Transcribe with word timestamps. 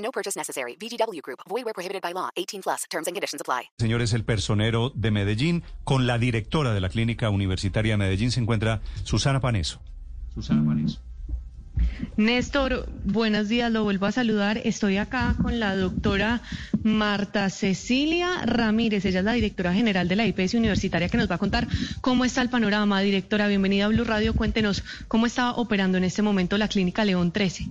No 0.00 0.10
purchase 0.10 0.38
necessary. 0.38 0.76
VGW 0.76 1.20
Group. 1.22 1.40
Void 1.48 1.64
where 1.64 1.74
prohibited 1.74 2.02
by 2.02 2.12
law. 2.12 2.30
18 2.36 2.62
plus. 2.62 2.84
Terms 2.90 3.06
and 3.06 3.14
conditions 3.14 3.40
apply. 3.40 3.70
Señores, 3.78 4.12
el 4.12 4.24
personero 4.24 4.90
de 4.94 5.10
Medellín 5.10 5.62
con 5.84 6.06
la 6.06 6.18
directora 6.18 6.72
de 6.74 6.80
la 6.80 6.88
Clínica 6.88 7.30
Universitaria 7.30 7.92
de 7.92 7.98
Medellín 7.98 8.30
se 8.30 8.40
encuentra 8.40 8.80
Susana 9.04 9.40
Paneso. 9.40 9.80
Susana 10.34 10.64
Paneso. 10.64 11.00
Néstor, 12.16 12.88
buenos 13.04 13.48
días, 13.48 13.70
lo 13.72 13.84
vuelvo 13.84 14.06
a 14.06 14.12
saludar. 14.12 14.60
Estoy 14.64 14.96
acá 14.96 15.36
con 15.40 15.60
la 15.60 15.76
doctora 15.76 16.42
Marta 16.82 17.48
Cecilia 17.50 18.44
Ramírez, 18.44 19.04
ella 19.04 19.20
es 19.20 19.24
la 19.24 19.32
directora 19.32 19.72
general 19.72 20.08
de 20.08 20.16
la 20.16 20.26
IPS 20.26 20.54
Universitaria 20.54 21.08
que 21.08 21.16
nos 21.16 21.30
va 21.30 21.36
a 21.36 21.38
contar 21.38 21.68
cómo 22.00 22.24
está 22.24 22.42
el 22.42 22.50
panorama. 22.50 23.00
Directora, 23.00 23.48
bienvenida 23.48 23.86
a 23.86 23.88
Blue 23.88 24.04
Radio, 24.04 24.34
cuéntenos 24.34 24.82
cómo 25.08 25.26
está 25.26 25.52
operando 25.52 25.98
en 25.98 26.04
este 26.04 26.22
momento 26.22 26.58
la 26.58 26.68
Clínica 26.68 27.04
León 27.04 27.32
13. 27.32 27.68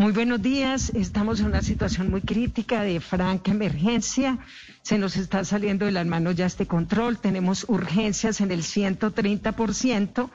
Muy 0.00 0.12
buenos 0.12 0.40
días, 0.40 0.92
estamos 0.94 1.40
en 1.40 1.46
una 1.46 1.60
situación 1.60 2.08
muy 2.08 2.20
crítica 2.20 2.84
de 2.84 3.00
franca 3.00 3.50
emergencia, 3.50 4.38
se 4.82 4.96
nos 4.96 5.16
está 5.16 5.44
saliendo 5.44 5.86
de 5.86 5.90
las 5.90 6.06
manos 6.06 6.36
ya 6.36 6.46
este 6.46 6.68
control, 6.68 7.18
tenemos 7.18 7.66
urgencias 7.68 8.40
en 8.40 8.52
el 8.52 8.62
130%. 8.62 10.30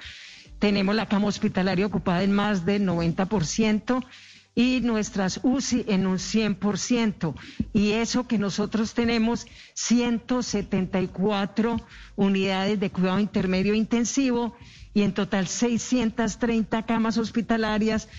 Tenemos 0.59 0.95
la 0.95 1.05
cama 1.05 1.27
hospitalaria 1.27 1.85
ocupada 1.85 2.23
en 2.23 2.33
más 2.33 2.65
del 2.65 2.85
90% 2.85 4.05
y 4.53 4.81
nuestras 4.81 5.39
UCI 5.43 5.85
en 5.87 6.07
un 6.07 6.17
100%. 6.17 7.33
Y 7.71 7.91
eso 7.91 8.27
que 8.27 8.37
nosotros 8.37 8.93
tenemos 8.93 9.47
174 9.75 11.77
unidades 12.17 12.81
de 12.81 12.89
cuidado 12.89 13.21
intermedio 13.21 13.73
intensivo 13.73 14.57
y 14.93 15.03
en 15.03 15.13
total 15.13 15.47
630 15.47 16.85
camas 16.85 17.17
hospitalarias 17.17 18.09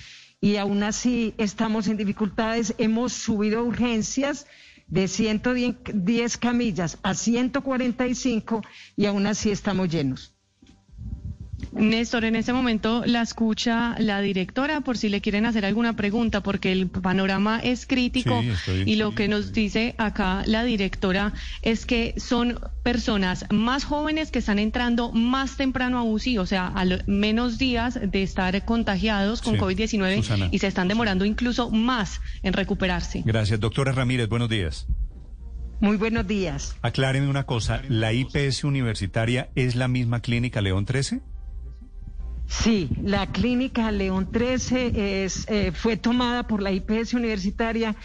y 0.44 0.58
aún 0.58 0.82
así 0.82 1.32
estamos 1.38 1.88
en 1.88 1.96
dificultades. 1.96 2.74
Hemos 2.76 3.14
subido 3.14 3.64
urgencias 3.64 4.46
de 4.88 5.08
110 5.08 6.36
camillas 6.36 6.98
a 7.02 7.14
145 7.14 8.60
y 8.94 9.06
aún 9.06 9.26
así 9.26 9.50
estamos 9.50 9.88
llenos. 9.88 10.33
Néstor, 11.74 12.24
en 12.24 12.36
este 12.36 12.52
momento 12.52 13.02
la 13.04 13.22
escucha 13.22 13.96
la 13.98 14.20
directora 14.20 14.80
por 14.80 14.96
si 14.96 15.08
le 15.08 15.20
quieren 15.20 15.44
hacer 15.44 15.64
alguna 15.64 15.96
pregunta, 15.96 16.42
porque 16.42 16.70
el 16.72 16.88
panorama 16.88 17.58
es 17.60 17.86
crítico 17.86 18.42
y 18.86 18.96
lo 18.96 19.14
que 19.14 19.28
nos 19.28 19.52
dice 19.52 19.94
acá 19.98 20.42
la 20.46 20.62
directora 20.64 21.32
es 21.62 21.84
que 21.84 22.14
son 22.16 22.60
personas 22.82 23.46
más 23.50 23.84
jóvenes 23.84 24.30
que 24.30 24.38
están 24.38 24.58
entrando 24.58 25.10
más 25.12 25.56
temprano 25.56 25.98
a 25.98 26.04
UCI, 26.04 26.38
o 26.38 26.46
sea, 26.46 26.68
a 26.68 26.84
menos 27.06 27.58
días 27.58 27.98
de 28.00 28.22
estar 28.22 28.64
contagiados 28.64 29.42
con 29.42 29.56
COVID-19 29.56 30.50
y 30.52 30.58
se 30.58 30.66
están 30.66 30.88
demorando 30.88 31.24
incluso 31.24 31.70
más 31.70 32.20
en 32.42 32.52
recuperarse. 32.52 33.22
Gracias, 33.24 33.58
doctora 33.58 33.92
Ramírez, 33.92 34.28
buenos 34.28 34.48
días. 34.48 34.86
Muy 35.80 35.96
buenos 35.96 36.26
días. 36.26 36.76
Acláreme 36.82 37.28
una 37.28 37.44
cosa, 37.44 37.82
¿la 37.88 38.12
IPS 38.12 38.64
universitaria 38.64 39.50
es 39.54 39.74
la 39.74 39.88
misma 39.88 40.20
clínica 40.20 40.60
León 40.60 40.84
13? 40.84 41.20
Sí, 42.46 42.88
la 43.02 43.32
clínica 43.32 43.90
León 43.90 44.30
13 44.30 45.24
es, 45.24 45.46
eh, 45.48 45.72
fue 45.74 45.96
tomada 45.96 46.46
por 46.46 46.62
la 46.62 46.72
IPS 46.72 47.14
universitaria, 47.14 47.96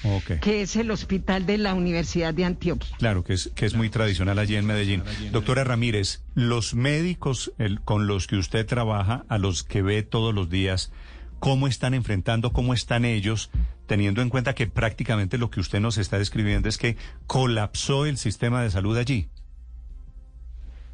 que 0.41 0.61
es 0.61 0.75
el 0.75 0.91
hospital 0.91 1.45
de 1.45 1.57
la 1.57 1.73
Universidad 1.73 2.33
de 2.33 2.45
Antioquia. 2.45 2.95
Claro, 2.97 3.23
que 3.23 3.33
es, 3.33 3.51
que 3.53 3.66
es 3.66 3.75
muy 3.75 3.89
tradicional 3.89 4.39
allí 4.39 4.55
en 4.55 4.66
Medellín. 4.66 5.03
Doctora 5.31 5.63
Ramírez, 5.63 6.23
los 6.35 6.73
médicos 6.73 7.51
con 7.85 8.07
los 8.07 8.27
que 8.27 8.38
usted 8.38 8.66
trabaja, 8.66 9.25
a 9.27 9.38
los 9.38 9.63
que 9.63 9.81
ve 9.81 10.03
todos 10.03 10.33
los 10.33 10.50
días, 10.50 10.91
¿cómo 11.39 11.67
están 11.67 11.94
enfrentando, 11.94 12.51
cómo 12.51 12.73
están 12.73 13.06
ellos, 13.06 13.51
teniendo 13.88 14.21
en 14.21 14.29
cuenta 14.29 14.56
que 14.56 14.67
prácticamente 14.67 15.38
lo 15.38 15.50
que 15.50 15.59
usted 15.59 15.79
nos 15.79 15.97
está 15.97 16.17
describiendo 16.17 16.69
es 16.69 16.77
que 16.77 16.95
colapsó 17.27 18.06
el 18.06 18.17
sistema 18.17 18.61
de 18.63 18.71
salud 18.71 18.97
allí? 18.97 19.29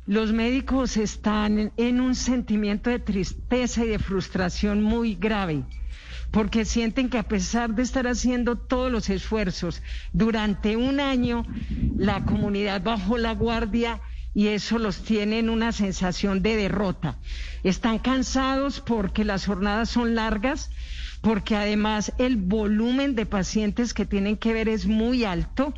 Los 0.05 0.31
médicos 0.31 0.97
están 0.97 1.73
en 1.77 1.99
un 1.99 2.15
sentimiento 2.15 2.89
de 2.89 2.99
tristeza 2.99 3.83
y 3.83 3.89
de 3.89 3.99
frustración 3.99 4.83
muy 4.83 5.15
grave 5.15 5.65
porque 6.31 6.65
sienten 6.65 7.09
que 7.09 7.17
a 7.17 7.23
pesar 7.23 7.73
de 7.73 7.83
estar 7.83 8.07
haciendo 8.07 8.57
todos 8.57 8.91
los 8.91 9.09
esfuerzos 9.09 9.81
durante 10.11 10.75
un 10.75 10.99
año, 10.99 11.45
la 11.95 12.25
comunidad 12.25 12.81
bajó 12.83 13.17
la 13.17 13.33
guardia 13.33 14.01
y 14.33 14.47
eso 14.47 14.77
los 14.77 15.01
tiene 15.03 15.39
en 15.39 15.49
una 15.49 15.71
sensación 15.71 16.41
de 16.41 16.57
derrota. 16.57 17.19
Están 17.63 17.99
cansados 17.99 18.81
porque 18.81 19.23
las 19.23 19.45
jornadas 19.45 19.89
son 19.89 20.13
largas, 20.13 20.69
porque 21.21 21.55
además 21.55 22.11
el 22.17 22.35
volumen 22.35 23.15
de 23.15 23.25
pacientes 23.25 23.93
que 23.93 24.05
tienen 24.05 24.35
que 24.35 24.51
ver 24.51 24.67
es 24.67 24.87
muy 24.87 25.23
alto 25.23 25.73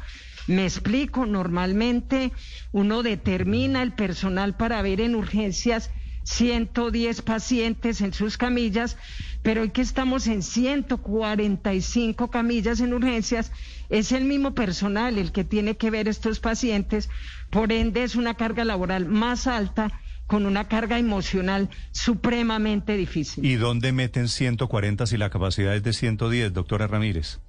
me 0.48 0.64
explico, 0.64 1.26
normalmente 1.26 2.32
uno 2.72 3.04
determina 3.04 3.84
el 3.84 3.94
personal 3.94 4.56
para 4.56 4.82
ver 4.82 5.02
en 5.02 5.16
urgencias 5.16 5.92
110 6.24 7.22
pacientes 7.22 8.02
en 8.02 8.14
sus 8.14 8.38
camillas, 8.38 8.98
pero 9.44 9.62
hoy 9.62 9.70
que 9.70 9.82
estamos 9.82 10.28
en 10.28 10.44
145 10.44 12.30
camillas 12.30 12.82
en 12.82 12.94
urgencias, 12.94 13.52
es 13.90 14.12
el 14.12 14.26
mismo 14.26 14.54
personal 14.54 15.18
el 15.18 15.32
que 15.32 15.46
tiene 15.46 15.78
que 15.78 15.90
ver 15.90 16.10
estos 16.10 16.40
pacientes, 16.40 17.10
por 17.50 17.72
ende 17.72 18.04
es 18.04 18.16
una 18.16 18.34
carga 18.34 18.66
laboral 18.66 19.06
más 19.06 19.48
alta 19.48 20.02
con 20.28 20.46
una 20.46 20.68
carga 20.68 21.00
emocional 21.00 21.70
supremamente 21.92 22.98
difícil. 22.98 23.46
¿Y 23.46 23.56
dónde 23.56 23.94
meten 23.94 24.28
140 24.28 25.08
si 25.08 25.18
la 25.18 25.30
capacidad 25.30 25.74
es 25.74 25.84
de 25.84 25.94
110, 25.94 26.52
doctora 26.52 26.88
Ramírez? 26.88 27.40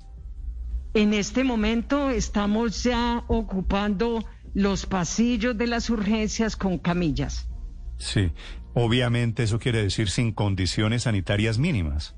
En 0.95 1.15
este 1.15 1.45
momento 1.45 2.11
estamos 2.11 2.83
ya 2.83 3.25
ocupando 3.29 4.25
los 4.55 4.87
pasillos 4.87 5.57
de 5.57 5.67
las 5.67 5.91
urgencias 5.91 6.57
con 6.57 6.79
camillas. 6.79 7.49
Sí, 7.99 8.33
obviamente 8.75 9.43
eso 9.43 9.59
quiere 9.59 9.83
decir 9.83 10.09
sin 10.09 10.33
condiciones 10.33 11.03
sanitarias 11.03 11.59
mínimas. 11.59 12.15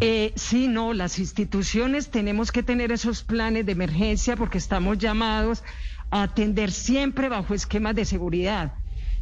Eh, 0.00 0.32
sí, 0.36 0.68
no, 0.68 0.92
las 0.92 1.18
instituciones 1.18 2.10
tenemos 2.10 2.52
que 2.52 2.62
tener 2.62 2.92
esos 2.92 3.22
planes 3.22 3.64
de 3.64 3.72
emergencia 3.72 4.36
porque 4.36 4.58
estamos 4.58 4.98
llamados 4.98 5.64
a 6.10 6.22
atender 6.22 6.70
siempre 6.70 7.28
bajo 7.28 7.54
esquemas 7.54 7.94
de 7.94 8.04
seguridad. 8.04 8.74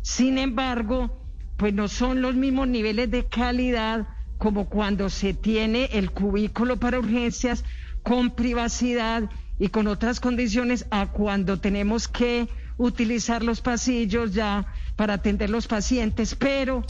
Sin 0.03 0.37
embargo, 0.37 1.25
pues 1.57 1.73
no 1.73 1.89
son 1.89 2.21
los 2.21 2.35
mismos 2.35 2.69
niveles 2.69 3.11
de 3.11 3.27
calidad 3.27 4.09
como 4.45 4.69
cuando 4.69 5.09
se 5.09 5.33
tiene 5.33 5.87
el 5.93 6.11
cubículo 6.11 6.77
para 6.77 6.99
urgencias 6.99 7.65
con 8.03 8.31
privacidad 8.31 9.23
y 9.59 9.69
con 9.69 9.87
otras 9.87 10.21
condiciones 10.21 10.85
a 10.91 11.07
cuando 11.13 11.61
tenemos 11.61 12.09
que 12.09 12.47
utilizar 12.77 13.43
los 13.43 13.63
pasillos 13.63 14.35
ya 14.35 14.67
para 14.97 15.15
atender 15.15 15.49
los 15.49 15.67
pacientes, 15.67 16.35
pero 16.35 16.85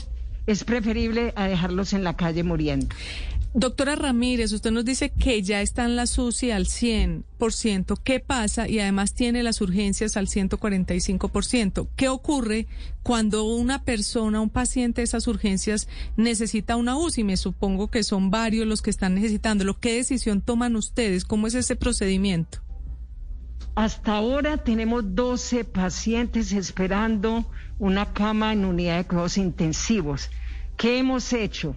es 0.49 0.65
preferible 0.65 1.33
a 1.37 1.47
dejarlos 1.47 1.93
en 1.93 2.03
la 2.03 2.17
calle 2.17 2.43
muriendo. 2.43 2.89
Doctora 3.57 3.95
Ramírez, 3.95 4.53
usted 4.53 4.73
nos 4.73 4.85
dice 4.85 5.11
que 5.11 5.41
ya 5.41 5.63
están 5.63 5.95
las 5.95 6.19
UCI 6.19 6.51
al 6.51 6.67
100%. 6.67 8.01
¿Qué 8.03 8.19
pasa? 8.19 8.69
Y 8.69 8.81
además 8.81 9.15
tiene 9.15 9.45
las 9.45 9.61
urgencias 9.61 10.17
al 10.17 10.27
145%. 10.27 11.87
¿Qué 11.95 12.09
ocurre 12.09 12.67
cuando 13.05 13.45
una 13.45 13.85
persona, 13.85 14.41
un 14.41 14.51
paciente 14.51 15.03
de 15.03 15.05
esas 15.05 15.29
urgencias 15.29 15.87
necesita 16.17 16.75
una 16.75 16.97
UCI? 16.97 17.23
Me 17.23 17.37
supongo 17.37 17.93
que 17.93 18.03
son 18.03 18.33
varios 18.33 18.67
los 18.67 18.83
que 18.83 18.91
están 18.91 19.15
necesitándolo. 19.15 19.79
¿Qué 19.79 19.95
decisión 19.95 20.41
toman 20.41 20.75
ustedes? 20.75 21.25
¿Cómo 21.25 21.47
es 21.47 21.55
ese 21.55 21.77
procedimiento? 21.77 22.59
Hasta 23.77 24.17
ahora 24.17 24.57
tenemos 24.57 25.15
12 25.15 25.65
pacientes 25.65 26.51
esperando 26.51 27.49
una 27.79 28.13
cama 28.13 28.53
en 28.53 28.65
unidad 28.65 28.97
de 28.97 29.05
cuidados 29.05 29.39
intensivos. 29.39 30.29
¿Qué 30.77 30.99
hemos 30.99 31.33
hecho? 31.33 31.77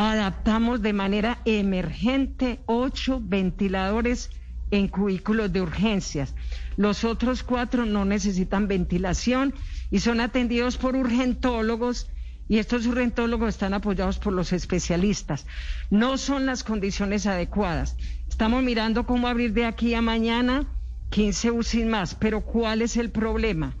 Adaptamos 0.00 0.80
de 0.80 0.92
manera 0.92 1.38
emergente 1.44 2.60
ocho 2.66 3.20
ventiladores 3.20 4.30
en 4.70 4.86
cubículos 4.86 5.52
de 5.52 5.60
urgencias. 5.60 6.36
Los 6.76 7.02
otros 7.02 7.42
cuatro 7.42 7.84
no 7.84 8.04
necesitan 8.04 8.68
ventilación 8.68 9.54
y 9.90 9.98
son 9.98 10.20
atendidos 10.20 10.76
por 10.76 10.94
urgentólogos 10.94 12.08
y 12.48 12.58
estos 12.58 12.86
urgentólogos 12.86 13.48
están 13.48 13.74
apoyados 13.74 14.20
por 14.20 14.32
los 14.32 14.52
especialistas. 14.52 15.46
No 15.90 16.16
son 16.16 16.46
las 16.46 16.62
condiciones 16.62 17.26
adecuadas. 17.26 17.96
Estamos 18.28 18.62
mirando 18.62 19.04
cómo 19.04 19.26
abrir 19.26 19.52
de 19.52 19.64
aquí 19.64 19.94
a 19.94 20.00
mañana 20.00 20.64
15 21.10 21.50
UCI 21.50 21.84
más, 21.86 22.14
pero 22.14 22.42
¿cuál 22.42 22.82
es 22.82 22.96
el 22.96 23.10
problema? 23.10 23.74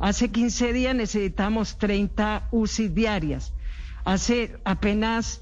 Hace 0.00 0.30
15 0.30 0.74
días 0.74 0.94
necesitamos 0.94 1.78
30 1.78 2.48
UCI 2.50 2.88
diarias. 2.88 3.54
Hace 4.04 4.58
apenas 4.64 5.40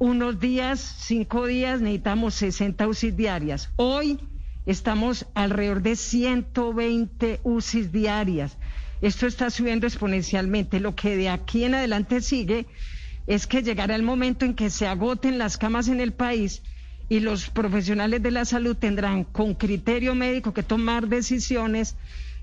unos 0.00 0.40
días, 0.40 0.80
cinco 0.80 1.46
días, 1.46 1.82
necesitamos 1.82 2.34
60 2.36 2.88
UCI 2.88 3.10
diarias. 3.10 3.68
Hoy 3.76 4.18
estamos 4.64 5.26
alrededor 5.34 5.82
de 5.82 5.94
120 5.94 7.40
UCI 7.44 7.82
diarias. 7.82 8.56
Esto 9.02 9.26
está 9.26 9.50
subiendo 9.50 9.86
exponencialmente. 9.86 10.80
Lo 10.80 10.96
que 10.96 11.16
de 11.16 11.28
aquí 11.28 11.64
en 11.64 11.74
adelante 11.74 12.22
sigue 12.22 12.66
es 13.26 13.46
que 13.46 13.62
llegará 13.62 13.94
el 13.94 14.02
momento 14.02 14.46
en 14.46 14.54
que 14.54 14.70
se 14.70 14.86
agoten 14.86 15.36
las 15.36 15.58
camas 15.58 15.86
en 15.88 16.00
el 16.00 16.14
país 16.14 16.62
y 17.10 17.20
los 17.20 17.50
profesionales 17.50 18.22
de 18.22 18.30
la 18.30 18.46
salud 18.46 18.76
tendrán 18.76 19.24
con 19.24 19.54
criterio 19.54 20.14
médico 20.14 20.54
que 20.54 20.62
tomar 20.62 21.08
decisiones 21.08 21.94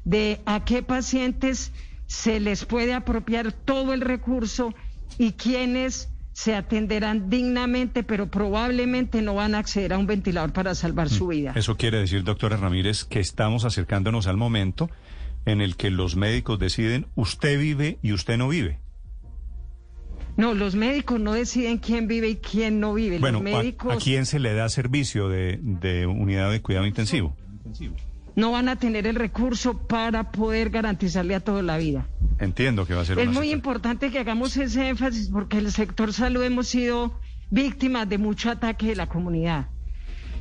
de 0.06 0.42
a 0.46 0.64
qué 0.64 0.84
pacientes 0.84 1.72
se 2.06 2.40
les 2.40 2.66
puede 2.66 2.94
apropiar 2.94 3.52
todo 3.52 3.94
el 3.94 4.02
recurso 4.02 4.76
y 5.18 5.32
quiénes 5.32 6.10
se 6.38 6.54
atenderán 6.54 7.32
dignamente, 7.32 8.04
pero 8.04 8.30
probablemente 8.30 9.24
no 9.24 9.34
van 9.34 9.56
a 9.56 9.58
acceder 9.58 9.92
a 9.92 9.98
un 9.98 10.06
ventilador 10.06 10.54
para 10.54 10.76
salvar 10.76 11.10
su 11.10 11.26
mm. 11.26 11.30
vida. 11.30 11.54
Eso 11.56 11.78
quiere 11.78 11.98
decir, 11.98 12.24
doctora 12.24 12.58
Ramírez, 12.58 13.06
que 13.06 13.20
estamos 13.20 13.66
acercándonos 13.66 14.28
al 14.28 14.38
momento 14.38 14.88
en 15.48 15.62
el 15.62 15.76
que 15.76 15.90
los 15.90 16.16
médicos 16.16 16.60
deciden 16.60 17.08
usted 17.16 17.60
vive 17.60 17.98
y 18.04 18.14
usted 18.14 18.38
no 18.38 18.50
vive. 18.50 18.78
No, 20.36 20.54
los 20.54 20.76
médicos 20.76 21.20
no 21.20 21.34
deciden 21.34 21.80
quién 21.80 22.08
vive 22.08 22.30
y 22.30 22.36
quién 22.36 22.80
no 22.80 22.94
vive. 22.94 23.18
Bueno, 23.18 23.42
los 23.42 23.44
médicos... 23.44 23.96
¿a, 23.96 23.98
quién 23.98 24.28
se 24.28 24.38
le 24.38 24.54
da 24.54 24.70
servicio 24.70 25.30
de, 25.30 25.58
de 25.60 26.06
unidad 26.06 26.52
de 26.52 26.62
cuidado 26.62 26.86
intensivo? 26.86 27.36
No 28.38 28.52
van 28.52 28.70
a 28.70 28.76
tener 28.76 29.08
el 29.08 29.16
recurso 29.16 29.80
para 29.88 30.32
poder 30.32 30.70
garantizarle 30.70 31.34
a 31.34 31.40
toda 31.40 31.64
la 31.64 31.78
vida. 31.78 32.08
Entiendo 32.38 32.86
que 32.86 32.94
va 32.94 33.02
a 33.02 33.06
ser. 33.06 33.18
Es 33.18 33.30
muy 33.30 33.50
importante 33.50 34.12
que 34.12 34.20
hagamos 34.20 34.56
ese 34.58 34.90
énfasis 34.90 35.30
porque 35.30 35.58
el 35.58 35.72
sector 35.72 36.14
salud 36.14 36.44
hemos 36.44 36.68
sido 36.68 37.20
víctimas 37.50 38.08
de 38.08 38.20
mucho 38.20 38.52
ataque 38.52 38.90
de 38.90 38.96
la 38.96 39.08
comunidad. 39.08 39.70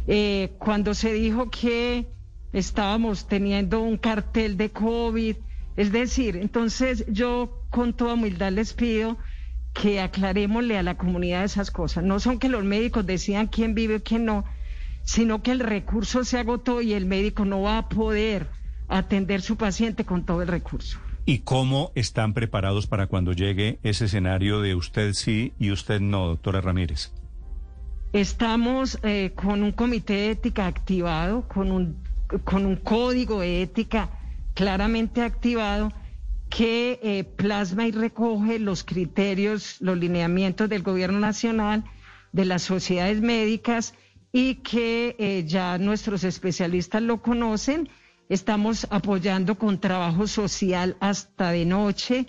Eh, 0.07 0.53
cuando 0.59 0.93
se 0.93 1.15
dijo 1.15 1.49
que 1.49 2.07
estábamos 2.53 3.29
teniendo 3.29 3.81
un 3.81 3.97
cartel 3.97 4.59
de 4.59 4.71
COVID, 4.71 5.37
es 5.79 5.91
decir, 5.91 6.37
entonces 6.37 7.07
yo 7.09 7.63
con 7.71 7.95
toda 7.95 8.13
humildad 8.13 8.53
les 8.53 8.75
pido 8.75 9.17
que 9.73 10.03
aclarémosle 10.03 10.77
a 10.77 10.83
la 10.83 10.99
comunidad 10.99 11.45
esas 11.45 11.71
cosas. 11.71 12.05
No 12.05 12.21
son 12.21 12.39
que 12.39 12.51
los 12.51 12.63
médicos 12.63 13.07
decidan 13.07 13.47
quién 13.47 13.75
vive 13.75 13.97
y 13.97 14.01
quién 14.01 14.27
no, 14.27 14.45
sino 15.07 15.41
que 15.41 15.53
el 15.53 15.61
recurso 15.61 16.25
se 16.25 16.39
agotó 16.39 16.83
y 16.83 16.93
el 16.93 17.07
médico 17.07 17.45
no 17.45 17.63
va 17.63 17.79
a 17.79 17.89
poder 17.89 18.49
atender 18.89 19.41
su 19.41 19.57
paciente 19.57 20.05
con 20.05 20.27
todo 20.27 20.43
el 20.43 20.49
recurso. 20.49 20.99
¿Y 21.25 21.39
cómo 21.39 21.93
están 21.95 22.35
preparados 22.35 22.87
para 22.87 23.07
cuando 23.07 23.33
llegue 23.33 23.79
ese 23.83 24.07
escenario 24.07 24.61
de 24.61 24.75
usted 24.75 25.13
sí 25.15 25.55
y 25.59 25.71
usted 25.71 26.01
no, 26.01 26.27
doctora 26.27 26.61
Ramírez? 26.61 27.13
Estamos 28.13 28.99
eh, 29.03 29.33
con 29.35 29.63
un 29.63 29.73
comité 29.73 30.15
de 30.15 30.31
ética 30.33 30.67
activado, 30.67 31.47
con 31.49 31.71
un, 31.71 32.03
con 32.45 32.67
un 32.67 32.77
código 32.77 33.41
de 33.41 33.63
ética 33.63 34.11
claramente 34.55 35.23
activado 35.23 35.93
que 36.49 36.99
eh, 37.03 37.25
plasma 37.25 37.87
y 37.87 37.93
recoge 37.93 38.59
los 38.59 38.83
criterios, 38.83 39.77
los 39.81 39.99
lineamientos 39.99 40.69
del 40.69 40.83
gobierno 40.83 41.21
nacional, 41.21 41.85
de 42.33 42.45
las 42.45 42.63
sociedades 42.63 43.21
médicas 43.21 43.95
y 44.39 44.57
que 44.57 45.17
eh, 45.19 45.45
ya 45.47 45.79
nuestros 45.79 46.23
especialistas 46.23 47.01
lo 47.01 47.23
conocen. 47.23 47.89
Estamos 48.29 48.87
apoyando 48.91 49.57
con 49.57 49.81
trabajo 49.81 50.27
social 50.27 50.95
hasta 51.01 51.53
de 51.53 51.65
noche, 51.65 52.27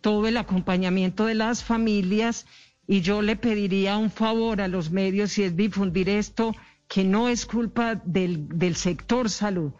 todo 0.00 0.26
el 0.28 0.38
acompañamiento 0.38 1.26
de 1.26 1.34
las 1.34 1.62
familias 1.62 2.46
y 2.86 3.02
yo 3.02 3.20
le 3.20 3.36
pediría 3.36 3.98
un 3.98 4.10
favor 4.10 4.62
a 4.62 4.68
los 4.68 4.90
medios 4.90 5.32
si 5.32 5.42
es 5.42 5.54
difundir 5.54 6.08
esto, 6.08 6.56
que 6.88 7.04
no 7.04 7.28
es 7.28 7.44
culpa 7.44 7.96
del, 7.96 8.48
del 8.48 8.74
sector 8.74 9.28
salud, 9.28 9.72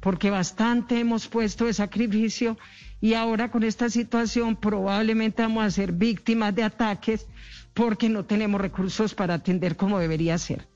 porque 0.00 0.30
bastante 0.30 0.98
hemos 0.98 1.28
puesto 1.28 1.66
de 1.66 1.74
sacrificio 1.74 2.58
y 3.00 3.14
ahora 3.14 3.52
con 3.52 3.62
esta 3.62 3.88
situación 3.88 4.56
probablemente 4.56 5.42
vamos 5.42 5.62
a 5.62 5.70
ser 5.70 5.92
víctimas 5.92 6.56
de 6.56 6.64
ataques 6.64 7.28
porque 7.72 8.08
no 8.08 8.24
tenemos 8.24 8.60
recursos 8.60 9.14
para 9.14 9.34
atender 9.34 9.76
como 9.76 10.00
debería 10.00 10.36
ser. 10.36 10.66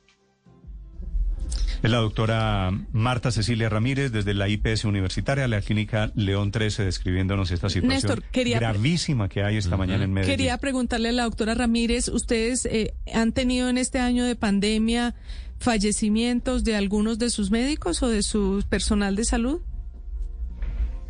Es 1.82 1.90
la 1.90 1.98
doctora 1.98 2.70
Marta 2.92 3.30
Cecilia 3.30 3.68
Ramírez 3.68 4.10
desde 4.10 4.32
la 4.32 4.48
IPS 4.48 4.86
Universitaria, 4.86 5.46
la 5.48 5.60
clínica 5.60 6.10
León 6.14 6.50
13, 6.50 6.84
describiéndonos 6.84 7.50
esta 7.50 7.68
situación 7.68 8.22
gravísima 8.32 9.28
que 9.28 9.42
hay 9.42 9.58
esta 9.58 9.76
mañana 9.76 10.04
en 10.04 10.12
Medellín. 10.14 10.36
Quería 10.36 10.56
preguntarle 10.56 11.10
a 11.10 11.12
la 11.12 11.24
doctora 11.24 11.54
Ramírez, 11.54 12.08
¿ustedes 12.08 12.64
eh, 12.64 12.94
han 13.12 13.32
tenido 13.32 13.68
en 13.68 13.76
este 13.76 13.98
año 13.98 14.24
de 14.24 14.34
pandemia 14.34 15.14
fallecimientos 15.58 16.64
de 16.64 16.74
algunos 16.74 17.18
de 17.18 17.28
sus 17.28 17.50
médicos 17.50 18.02
o 18.02 18.08
de 18.08 18.22
su 18.22 18.64
personal 18.70 19.14
de 19.14 19.24
salud? 19.26 19.60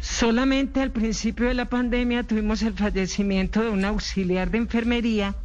Solamente 0.00 0.80
al 0.80 0.90
principio 0.90 1.46
de 1.46 1.54
la 1.54 1.68
pandemia 1.68 2.24
tuvimos 2.24 2.62
el 2.62 2.74
fallecimiento 2.74 3.62
de 3.62 3.70
un 3.70 3.84
auxiliar 3.84 4.50
de 4.50 4.58
enfermería 4.58 5.36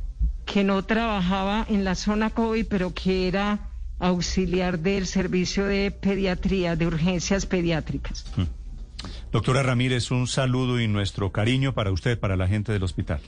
que 0.45 0.63
no 0.63 0.83
trabajaba 0.83 1.65
en 1.69 1.83
la 1.83 1.93
zona 1.93 2.31
COVID, 2.31 2.65
pero 2.67 2.93
que 2.93 3.27
era 3.27 3.68
auxiliar 3.99 4.79
del 4.79 5.05
servicio 5.05 5.65
de 5.65 5.91
pediatría, 5.91 6.75
de 6.75 6.87
urgencias 6.87 7.45
pediátricas. 7.45 8.25
Hmm. 8.35 8.43
Doctora 9.31 9.63
Ramírez, 9.63 10.11
un 10.11 10.27
saludo 10.27 10.79
y 10.81 10.87
nuestro 10.87 11.31
cariño 11.31 11.73
para 11.73 11.91
usted, 11.91 12.19
para 12.19 12.35
la 12.35 12.47
gente 12.47 12.71
del 12.71 12.83
hospital. 12.83 13.21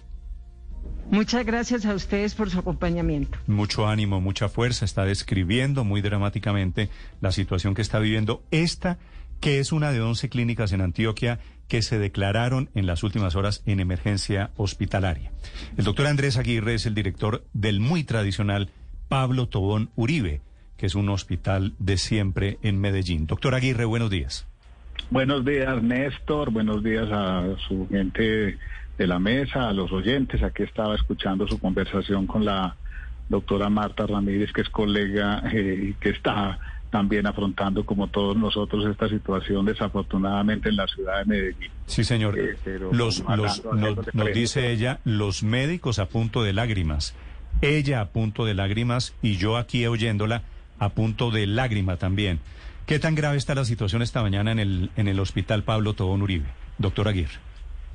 Muchas 1.10 1.46
gracias 1.46 1.86
a 1.86 1.94
ustedes 1.94 2.36
por 2.36 2.50
su 2.50 2.60
acompañamiento. 2.60 3.38
Mucho 3.46 3.88
ánimo, 3.88 4.22
mucha 4.22 4.48
fuerza. 4.48 4.86
Está 4.86 5.04
describiendo 5.04 5.84
muy 5.84 6.02
dramáticamente 6.02 6.90
la 7.20 7.32
situación 7.32 7.76
que 7.76 7.82
está 7.82 8.00
viviendo 8.00 8.44
esta, 8.50 8.98
que 9.42 9.60
es 9.60 9.74
una 9.74 9.92
de 9.92 10.02
11 10.02 10.30
clínicas 10.30 10.72
en 10.72 10.82
Antioquia 10.82 11.40
que 11.68 11.82
se 11.82 12.00
declararon 12.00 12.70
en 12.76 12.86
las 12.86 13.04
últimas 13.04 13.36
horas 13.36 13.62
en 13.66 13.80
emergencia 13.80 14.52
hospitalaria. 14.56 15.32
El 15.78 15.84
doctor 15.84 16.08
Andrés 16.08 16.38
Aguirre 16.38 16.76
es 16.76 16.86
el 16.86 16.96
director 16.96 17.46
del 17.54 17.80
muy 17.82 18.04
tradicional 18.04 18.72
Pablo 19.10 19.50
Tobón 19.50 19.90
Uribe 19.96 20.42
que 20.82 20.88
es 20.88 20.96
un 20.96 21.10
hospital 21.10 21.74
de 21.78 21.96
siempre 21.96 22.58
en 22.64 22.82
Medellín. 22.82 23.28
Doctor 23.28 23.54
Aguirre, 23.54 23.86
buenos 23.86 24.10
días. 24.10 24.48
Buenos 25.12 25.46
días, 25.46 25.84
Néstor. 25.84 26.50
Buenos 26.50 26.84
días 26.84 27.08
a 27.12 27.44
su 27.68 27.88
gente 27.88 28.58
de 28.98 29.08
la 29.08 29.20
mesa, 29.20 29.70
a 29.70 29.74
los 29.74 29.92
oyentes. 29.92 30.42
Aquí 30.42 30.64
estaba 30.64 30.96
escuchando 30.96 31.48
su 31.48 31.60
conversación 31.60 32.26
con 32.26 32.46
la 32.46 32.76
doctora 33.30 33.70
Marta 33.70 34.08
Ramírez, 34.08 34.52
que 34.52 34.62
es 34.62 34.70
colega 34.70 35.44
eh, 35.54 35.90
y 35.90 35.94
que 36.02 36.10
está 36.10 36.58
también 36.90 37.28
afrontando, 37.28 37.86
como 37.86 38.08
todos 38.08 38.36
nosotros, 38.36 38.84
esta 38.90 39.08
situación 39.08 39.68
desafortunadamente 39.68 40.70
en 40.70 40.78
la 40.78 40.88
ciudad 40.88 41.20
de 41.20 41.26
Medellín. 41.26 41.70
Sí, 41.86 42.04
señor. 42.04 42.40
Eh, 42.40 42.58
los, 42.92 43.24
nos, 43.24 43.64
nos 44.16 44.34
dice 44.34 44.72
ella, 44.72 45.00
los 45.06 45.44
médicos 45.44 46.00
a 46.00 46.08
punto 46.08 46.42
de 46.42 46.54
lágrimas, 46.54 47.14
ella 47.62 48.02
a 48.02 48.10
punto 48.10 48.46
de 48.46 48.56
lágrimas 48.56 49.14
y 49.22 49.38
yo 49.38 49.58
aquí 49.58 49.86
oyéndola 49.86 50.42
a 50.82 50.90
punto 50.90 51.30
de 51.30 51.46
lágrima 51.46 51.98
también. 51.98 52.40
¿Qué 52.88 52.98
tan 52.98 53.14
grave 53.14 53.38
está 53.38 53.54
la 53.54 53.66
situación 53.66 54.02
esta 54.02 54.24
mañana 54.24 54.52
en 54.52 54.60
el, 54.60 54.90
en 54.98 55.08
el 55.08 55.20
hospital 55.20 55.64
Pablo 55.64 55.94
Tobón 55.94 56.24
Uribe? 56.24 56.48
Doctor 56.80 57.08
Aguirre. 57.08 57.40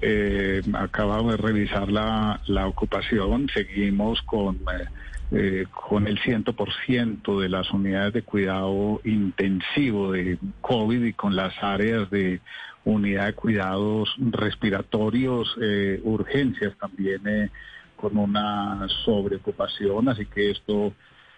Eh, 0.01 0.63
acabamos 0.75 1.33
de 1.33 1.37
revisar 1.37 1.91
la, 1.91 2.41
la 2.47 2.69
ocupación, 2.69 3.49
seguimos 3.53 4.23
con, 4.23 4.57
eh, 4.57 4.85
eh, 5.33 5.67
con 5.89 6.07
el 6.07 6.21
100% 6.21 7.41
de 7.41 7.49
las 7.49 7.73
unidades 7.73 8.15
de 8.15 8.23
cuidado 8.23 9.01
intensivo 9.05 10.13
de 10.13 10.39
COVID 10.61 11.03
y 11.03 11.13
con 11.13 11.35
las 11.35 11.61
áreas 11.61 12.09
de 12.11 12.41
unidad 12.85 13.27
de 13.27 13.33
cuidados 13.33 14.15
respiratorios, 14.19 15.57
eh, 15.61 16.01
urgencias 16.05 16.73
también 16.79 17.51
con 17.97 18.17
una 18.17 18.87
sobreocupación, 19.05 20.09
así 20.09 20.27
que 20.27 20.53
esto 20.53 20.93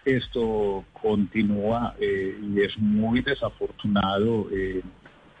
esto 0.05 0.85
continúa 0.93 1.95
eh, 1.99 2.37
y 2.41 2.61
es 2.61 2.77
muy 2.77 3.21
desafortunado 3.21 4.49
eh, 4.51 4.81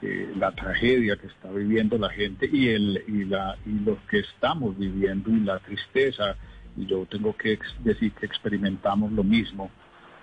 eh, 0.01 0.33
la 0.37 0.51
tragedia 0.51 1.17
que 1.17 1.27
está 1.27 1.49
viviendo 1.49 1.97
la 1.97 2.09
gente 2.09 2.49
y, 2.51 2.69
el, 2.69 3.03
y, 3.07 3.25
la, 3.25 3.57
y 3.65 3.71
lo 3.83 3.97
que 4.07 4.19
estamos 4.19 4.77
viviendo 4.77 5.29
y 5.29 5.41
la 5.41 5.59
tristeza. 5.59 6.35
Y 6.77 6.85
yo 6.85 7.05
tengo 7.05 7.35
que 7.35 7.59
decir 7.83 8.11
que 8.13 8.25
experimentamos 8.25 9.11
lo 9.11 9.23
mismo, 9.23 9.69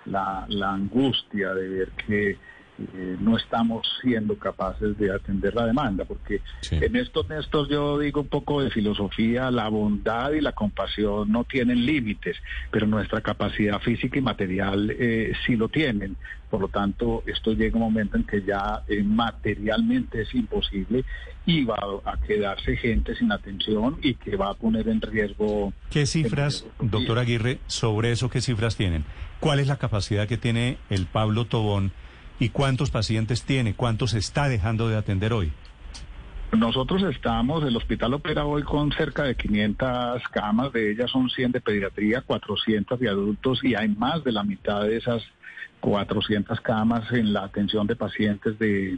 la, 0.05 0.45
la 0.49 0.73
angustia 0.73 1.53
de 1.53 1.67
ver 1.67 1.89
que 2.07 2.37
eh, 2.79 3.17
no 3.19 3.37
estamos 3.37 3.87
siendo 4.01 4.37
capaces 4.37 4.97
de 4.97 5.11
atender 5.11 5.55
la 5.55 5.65
demanda, 5.65 6.05
porque 6.05 6.41
en 6.69 6.95
estos, 6.95 7.29
estos 7.31 7.69
yo 7.69 7.97
digo 7.97 8.21
un 8.21 8.27
poco 8.27 8.61
de 8.61 8.69
filosofía, 8.69 9.49
la 9.49 9.67
bondad 9.67 10.31
y 10.33 10.41
la 10.41 10.51
compasión 10.51 11.31
no 11.31 11.43
tienen 11.43 11.85
límites, 11.85 12.37
pero 12.69 12.85
nuestra 12.85 13.21
capacidad 13.21 13.79
física 13.79 14.19
y 14.19 14.21
material 14.21 14.95
eh, 14.97 15.33
sí 15.45 15.55
lo 15.55 15.69
tienen. 15.69 16.17
Por 16.49 16.61
lo 16.61 16.67
tanto, 16.69 17.23
esto 17.25 17.51
llega 17.53 17.75
un 17.75 17.81
momento 17.81 18.15
en 18.15 18.23
que 18.23 18.41
ya 18.43 18.83
eh, 18.87 19.03
materialmente 19.03 20.21
es 20.21 20.33
imposible 20.33 21.03
y 21.45 21.65
va 21.65 21.77
a 22.05 22.17
quedarse 22.17 22.77
gente 22.77 23.15
sin 23.15 23.31
atención 23.31 23.97
y 24.01 24.15
que 24.15 24.35
va 24.35 24.51
a 24.51 24.53
poner 24.53 24.87
en 24.87 25.01
riesgo. 25.01 25.73
¿Qué 25.89 26.05
cifras, 26.05 26.65
doctor 26.79 27.19
Aguirre, 27.19 27.59
sobre 27.67 28.11
eso 28.11 28.29
qué 28.29 28.39
cifras 28.39 28.77
tienen? 28.77 29.03
¿Cuál 29.39 29.59
es 29.59 29.67
la 29.67 29.77
capacidad 29.77 30.27
que 30.27 30.37
tiene 30.37 30.77
el 30.89 31.05
Pablo 31.05 31.45
Tobón? 31.45 31.91
¿Y 32.39 32.49
cuántos 32.49 32.91
pacientes 32.91 33.43
tiene? 33.43 33.73
¿Cuántos 33.73 34.13
está 34.13 34.47
dejando 34.47 34.87
de 34.87 34.97
atender 34.97 35.33
hoy? 35.33 35.51
Nosotros 36.51 37.03
estamos, 37.03 37.63
el 37.65 37.75
hospital 37.75 38.13
opera 38.13 38.45
hoy 38.45 38.63
con 38.63 38.91
cerca 38.93 39.23
de 39.23 39.35
500 39.35 40.23
camas, 40.31 40.71
de 40.71 40.91
ellas 40.91 41.11
son 41.11 41.29
100 41.29 41.51
de 41.51 41.61
pediatría, 41.61 42.21
400 42.21 42.99
de 42.99 43.09
adultos 43.09 43.63
y 43.63 43.75
hay 43.75 43.89
más 43.89 44.23
de 44.23 44.31
la 44.31 44.43
mitad 44.43 44.83
de 44.83 44.97
esas 44.97 45.23
400 45.81 46.61
camas 46.61 47.11
en 47.11 47.33
la 47.33 47.43
atención 47.43 47.85
de 47.85 47.95
pacientes 47.97 48.57
de, 48.59 48.97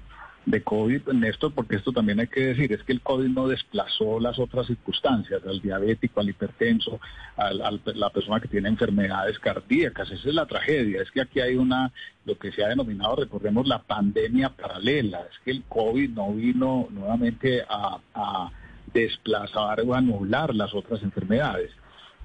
de 0.50 0.63
COVID, 0.63 1.10
Néstor, 1.13 1.53
porque 1.53 1.75
esto 1.75 1.91
también 1.91 2.20
hay 2.20 2.27
que 2.27 2.41
decir, 2.41 2.74
es 2.74 2.82
que 2.84 2.91
el 2.91 3.01
COVID 3.01 3.27
no 3.27 3.48
desplazó 3.48 4.20
las 4.20 4.39
otras 4.39 4.65
circunstancias, 4.65 5.41
al 5.46 5.62
diabético, 5.62 6.20
al 6.20 6.29
hipertenso, 6.29 7.00
a 7.38 7.51
la 7.53 8.10
persona 8.10 8.39
que 8.39 8.48
tiene 8.48 8.68
enfermedades 8.68 9.38
cardíacas. 9.38 10.10
Esa 10.10 10.27
es 10.27 10.34
la 10.34 10.48
tragedia, 10.48 11.03
es 11.03 11.12
que 11.12 11.22
aquí 11.22 11.39
hay 11.39 11.56
una, 11.56 11.91
lo 12.25 12.38
que 12.39 12.51
se 12.51 12.63
ha 12.63 12.70
denominado, 12.70 13.18
recordemos, 13.18 13.68
la 13.68 13.79
pandemia 13.79 14.50
paralela, 14.50 15.20
es 15.32 15.38
que 15.46 15.51
el 15.51 15.63
COVID 15.70 16.10
no 16.10 16.34
vino 16.34 16.88
nuevamente 16.89 17.62
a, 17.70 18.00
a 18.15 18.51
desplazar 18.91 19.82
o 19.82 19.94
anular 19.94 20.56
las 20.56 20.74
otras 20.74 21.03
enfermedades. 21.03 21.70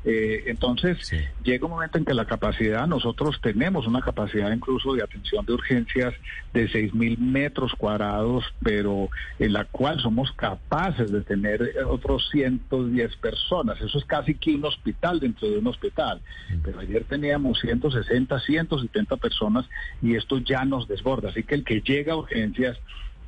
Eh, 0.04 0.44
entonces, 0.46 1.11
llega 1.42 1.64
un 1.64 1.73
momento 1.73 1.96
en 1.96 2.04
que 2.04 2.12
la 2.12 2.26
capacidad, 2.26 2.87
nosotros 2.87 3.40
tenemos 3.40 3.87
una 3.87 4.02
capacidad 4.02 4.52
incluso 4.52 4.92
de 4.92 5.02
atención 5.02 5.46
de 5.46 5.54
urgencias 5.54 6.14
de 6.52 6.68
6.000 6.68 7.18
metros 7.18 7.73
cuadrados, 7.76 8.44
pero 8.62 9.08
en 9.38 9.52
la 9.54 9.64
cual 9.64 10.00
somos 10.00 10.30
capaces 10.32 11.11
de 11.11 11.23
tener 11.23 11.75
otros 11.87 12.28
110 12.30 13.16
personas. 13.16 13.80
Eso 13.80 13.99
es 13.99 14.04
casi 14.04 14.34
que 14.34 14.54
un 14.54 14.64
hospital 14.64 15.20
dentro 15.20 15.49
de 15.49 15.58
un 15.58 15.66
hospital. 15.66 16.20
Pero 16.62 16.80
ayer 16.80 17.04
teníamos 17.04 17.61
160, 17.61 18.40
170 18.40 19.16
personas 19.16 19.66
y 20.02 20.16
esto 20.16 20.38
ya 20.38 20.64
nos 20.64 20.87
desborda. 20.87 21.30
Así 21.30 21.42
que 21.42 21.54
el 21.54 21.64
que 21.64 21.80
llega 21.80 22.12
a 22.12 22.16
urgencias 22.16 22.78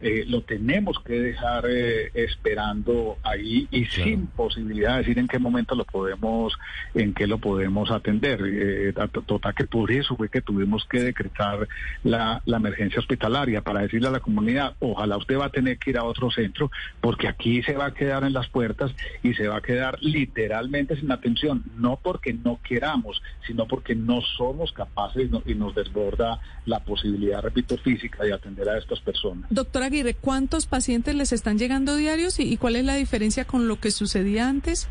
eh, 0.00 0.24
lo 0.26 0.42
tenemos 0.42 0.98
que 0.98 1.14
dejar 1.14 1.64
eh, 1.68 2.10
esperando 2.14 3.16
ahí 3.22 3.66
y 3.70 3.86
sin 3.86 4.26
posibilidad 4.26 4.92
de 4.92 4.98
decir 4.98 5.18
en 5.18 5.26
qué 5.26 5.38
momento 5.38 5.74
lo 5.74 5.84
podemos, 5.84 6.52
en 6.94 7.14
qué 7.14 7.26
lo 7.26 7.38
podemos 7.38 7.90
atender. 7.90 8.40
Eh, 8.44 8.92
total 9.26 9.54
que 9.54 9.64
por 9.64 9.90
eso 9.90 10.16
fue 10.16 10.28
que 10.28 10.42
tuvimos 10.42 10.84
que 10.84 11.00
decretar 11.00 11.66
la, 12.04 12.42
la, 12.44 12.56
emergencia 12.58 12.98
hospitalaria 12.98 13.62
para 13.62 13.80
decirle 13.80 14.08
a 14.08 14.10
la 14.12 14.20
comunidad, 14.20 14.74
ojalá 14.80 15.16
usted 15.16 15.38
va 15.38 15.46
a 15.46 15.50
tener 15.50 15.78
que 15.78 15.90
ir 15.90 15.98
a 15.98 16.04
otro 16.04 16.30
centro 16.30 16.70
porque 17.00 17.28
aquí 17.28 17.62
se 17.62 17.74
va 17.74 17.86
a 17.86 17.94
quedar 17.94 18.24
en 18.24 18.32
las 18.32 18.48
puertas 18.48 18.92
y 19.22 19.34
se 19.34 19.48
va 19.48 19.58
a 19.58 19.60
quedar 19.62 19.98
literalmente 20.02 20.96
sin 20.96 21.10
atención, 21.10 21.64
no 21.76 21.98
porque 22.02 22.32
no 22.34 22.60
queramos, 22.62 23.22
sino 23.46 23.66
porque 23.66 23.94
no 23.94 24.20
somos 24.36 24.72
capaces 24.72 25.30
y, 25.46 25.54
nos 25.56 25.74
desborda 25.74 26.38
la 26.66 26.80
posibilidad, 26.80 27.40
repito, 27.40 27.78
física 27.78 28.22
de 28.24 28.34
atender 28.34 28.68
a 28.68 28.78
estas 28.78 29.00
personas. 29.00 29.46
Doctora 29.50 29.85
Aguirre, 29.86 30.14
¿cuántos 30.14 30.66
pacientes 30.66 31.14
les 31.14 31.32
están 31.32 31.58
llegando 31.58 31.96
diarios 31.96 32.38
y, 32.38 32.56
cuál 32.56 32.76
es 32.76 32.84
la 32.84 32.94
diferencia 32.94 33.44
con 33.44 33.68
lo 33.68 33.80
que 33.80 33.90
sucedía 33.90 34.48
antes? 34.48 34.88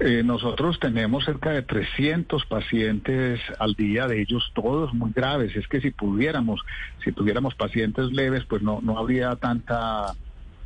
Eh, 0.00 0.22
nosotros 0.24 0.80
tenemos 0.80 1.24
cerca 1.24 1.50
de 1.50 1.62
300 1.62 2.44
pacientes 2.46 3.40
al 3.60 3.74
día, 3.74 4.08
de 4.08 4.20
ellos 4.20 4.50
todos 4.52 4.92
muy 4.92 5.12
graves. 5.12 5.54
Es 5.54 5.68
que 5.68 5.80
si 5.80 5.92
pudiéramos, 5.92 6.60
si 7.04 7.12
tuviéramos 7.12 7.54
pacientes 7.54 8.10
leves, 8.10 8.44
pues 8.44 8.62
no, 8.62 8.80
no 8.82 8.98
habría 8.98 9.36
tanta 9.36 10.14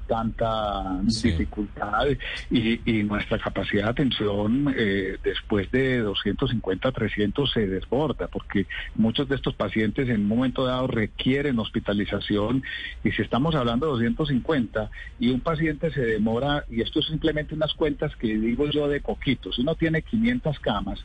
tanta 0.09 1.01
dificultad 1.03 2.09
y, 2.51 2.79
nuestra 3.05 3.39
capacidad 3.39 3.85
de 3.85 3.91
atención 3.91 4.75
eh, 4.77 5.19
después 5.23 5.71
de 5.71 5.99
250, 6.01 6.91
300 6.91 7.51
se 7.53 7.67
desborda 7.67 8.27
porque 8.27 8.67
muchos 8.97 9.29
de 9.29 9.37
estos 9.37 9.55
pacientes 9.55 10.09
en 10.09 10.23
un 10.23 10.29
momento 10.29 10.65
dado 10.65 10.87
requieren 10.89 11.59
hospitalización. 11.59 12.63
Y 13.05 13.13
si 13.13 13.23
estamos 13.23 13.55
hablando 13.55 13.87
de 13.87 13.93
250 13.93 14.91
y 15.21 15.31
un 15.31 15.41
paciente 15.41 15.91
se 15.93 16.01
demora, 16.01 16.65
y 16.69 16.81
esto 16.81 17.01
es 17.01 17.07
simplemente 17.07 17.55
unas 17.55 17.75
cuentas 17.75 18.15
que 18.17 18.37
digo 18.39 18.69
yo 18.71 18.89
de 18.89 19.01
coquitos, 19.01 19.57
si 19.57 19.63
uno 19.63 19.75
tiene 19.75 20.03
500 20.03 20.59
camas, 20.61 21.05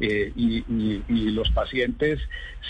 eh, 0.00 0.32
y, 0.34 0.64
los 1.32 1.50
pacientes 1.50 2.20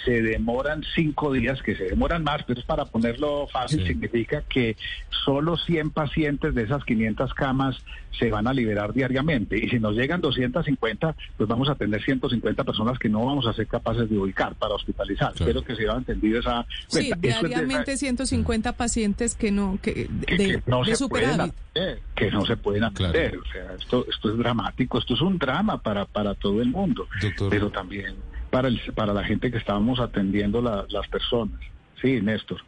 se 0.04 0.22
demoran 0.22 0.82
cinco 0.94 1.32
días, 1.32 1.62
que 1.62 1.76
se 1.76 1.84
demoran 1.84 2.24
más, 2.24 2.42
pero 2.44 2.60
es 2.60 2.66
para 2.66 2.86
ponerlo 2.86 3.46
fácil, 3.46 3.86
significa 3.86 4.42
que 4.42 4.76
solo 5.24 5.56
100 5.56 5.90
pacientes 5.90 6.54
de 6.54 6.62
esas 6.62 6.84
500 6.84 7.34
camas 7.34 7.76
se 8.18 8.30
van 8.30 8.46
a 8.46 8.52
liberar 8.52 8.92
diariamente. 8.92 9.58
Y 9.58 9.68
si 9.68 9.78
nos 9.78 9.94
llegan 9.94 10.20
250, 10.20 11.14
pues 11.36 11.48
vamos 11.48 11.68
a 11.68 11.74
tener 11.74 12.02
150 12.02 12.64
personas 12.64 12.98
que 12.98 13.08
no 13.08 13.24
vamos 13.24 13.46
a 13.46 13.52
ser 13.52 13.66
capaces 13.66 14.08
de 14.08 14.18
ubicar 14.18 14.54
para 14.54 14.74
hospitalizar. 14.74 15.32
Espero 15.34 15.62
que 15.62 15.74
se 15.74 15.82
haya 15.82 15.96
entendido 15.96 16.40
esa 16.40 16.66
Sí, 16.88 17.12
diariamente 17.18 17.96
150 17.96 18.72
pacientes 18.72 19.34
que 19.34 19.50
no, 19.50 19.78
que, 19.82 20.08
de, 20.08 20.62
no 20.66 20.84
se 20.84 21.08
pueden 21.08 21.40
atender, 21.40 22.00
que 22.14 22.30
no 22.30 22.44
se 22.44 22.56
pueden 22.56 22.84
atender. 22.84 23.38
O 23.38 23.52
sea, 23.52 23.74
esto, 23.78 24.06
esto 24.08 24.30
es 24.30 24.38
dramático, 24.38 24.98
esto 24.98 25.14
es 25.14 25.20
un 25.20 25.38
drama 25.38 25.78
para, 25.82 26.04
para 26.04 26.34
todo 26.34 26.60
el 26.62 26.68
mundo, 26.68 27.06
pero 27.50 27.70
también 27.70 28.16
para, 28.50 28.68
el, 28.68 28.80
para 28.94 29.12
la 29.12 29.24
gente 29.24 29.50
que 29.50 29.58
estábamos 29.58 30.00
atendiendo 30.00 30.62
las 30.62 31.08
personas. 31.08 31.60
Sí, 32.00 32.20
Néstor. 32.20 32.60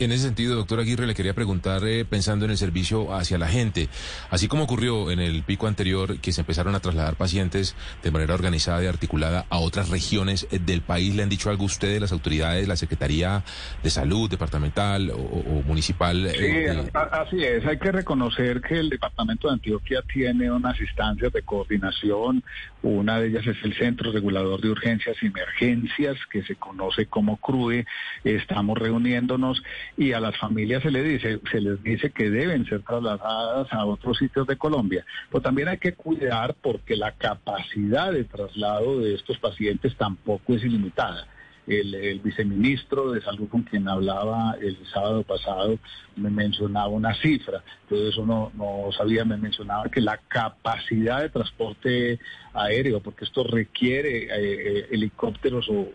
En 0.00 0.10
ese 0.10 0.24
sentido, 0.24 0.56
doctor 0.56 0.80
Aguirre, 0.80 1.06
le 1.06 1.14
quería 1.14 1.34
preguntar, 1.34 1.84
eh, 1.86 2.04
pensando 2.04 2.44
en 2.44 2.50
el 2.50 2.56
servicio 2.56 3.14
hacia 3.14 3.38
la 3.38 3.46
gente, 3.46 3.88
así 4.28 4.48
como 4.48 4.64
ocurrió 4.64 5.12
en 5.12 5.20
el 5.20 5.44
pico 5.44 5.68
anterior, 5.68 6.18
que 6.18 6.32
se 6.32 6.40
empezaron 6.40 6.74
a 6.74 6.80
trasladar 6.80 7.14
pacientes 7.14 7.76
de 8.02 8.10
manera 8.10 8.34
organizada 8.34 8.82
y 8.82 8.88
articulada 8.88 9.46
a 9.50 9.58
otras 9.58 9.90
regiones 9.90 10.48
eh, 10.50 10.58
del 10.58 10.80
país, 10.80 11.14
¿le 11.14 11.22
han 11.22 11.28
dicho 11.28 11.48
algo 11.48 11.64
ustedes, 11.64 12.00
las 12.00 12.10
autoridades, 12.10 12.66
la 12.66 12.74
Secretaría 12.74 13.44
de 13.84 13.90
Salud, 13.90 14.28
departamental 14.28 15.10
o, 15.10 15.62
municipal? 15.64 16.26
Eh, 16.26 16.74
sí, 16.82 16.90
así 17.12 17.44
es. 17.44 17.64
Hay 17.64 17.78
que 17.78 17.92
reconocer 17.92 18.62
que 18.62 18.80
el 18.80 18.90
Departamento 18.90 19.46
de 19.46 19.54
Antioquia 19.54 20.02
tiene 20.12 20.50
unas 20.50 20.80
instancias 20.80 21.32
de 21.32 21.42
coordinación. 21.42 22.42
Una 22.82 23.20
de 23.20 23.28
ellas 23.28 23.46
es 23.46 23.56
el 23.62 23.76
Centro 23.76 24.10
Regulador 24.10 24.60
de 24.60 24.70
Urgencias 24.70 25.16
y 25.22 25.26
Emergencias, 25.26 26.16
que 26.32 26.42
se 26.42 26.56
conoce 26.56 27.06
como 27.06 27.36
CRUE. 27.36 27.86
Estamos 28.24 28.76
reuniéndonos 28.76 29.62
y 29.96 30.12
a 30.12 30.20
las 30.20 30.36
familias 30.38 30.82
se 30.82 30.90
les 30.90 31.04
dice, 31.04 31.40
se 31.50 31.60
les 31.60 31.82
dice 31.82 32.10
que 32.10 32.30
deben 32.30 32.66
ser 32.66 32.82
trasladadas 32.82 33.72
a 33.72 33.84
otros 33.84 34.18
sitios 34.18 34.46
de 34.46 34.56
Colombia. 34.56 35.04
Pero 35.30 35.42
también 35.42 35.68
hay 35.68 35.78
que 35.78 35.94
cuidar 35.94 36.54
porque 36.60 36.96
la 36.96 37.12
capacidad 37.12 38.12
de 38.12 38.24
traslado 38.24 39.00
de 39.00 39.14
estos 39.14 39.38
pacientes 39.38 39.96
tampoco 39.96 40.54
es 40.54 40.64
ilimitada 40.64 41.26
el, 41.66 42.20
viceministro 42.20 43.12
de 43.12 43.22
Salud 43.22 43.48
con 43.48 43.62
quien 43.62 43.88
hablaba 43.88 44.56
el 44.60 44.76
sábado 44.92 45.22
pasado 45.22 45.78
me 46.16 46.30
mencionaba 46.30 46.88
una 46.88 47.14
cifra, 47.14 47.62
todo 47.88 48.08
eso 48.08 48.24
no, 48.24 48.52
sabía, 48.96 49.24
me 49.24 49.36
mencionaba 49.36 49.88
que 49.88 50.00
la 50.00 50.18
capacidad 50.28 51.22
de 51.22 51.30
transporte 51.30 52.20
aéreo, 52.52 53.00
porque 53.00 53.24
esto 53.24 53.44
requiere 53.44 54.24
eh, 54.24 54.28
eh, 54.30 54.88
helicópteros 54.92 55.68
o, 55.68 55.88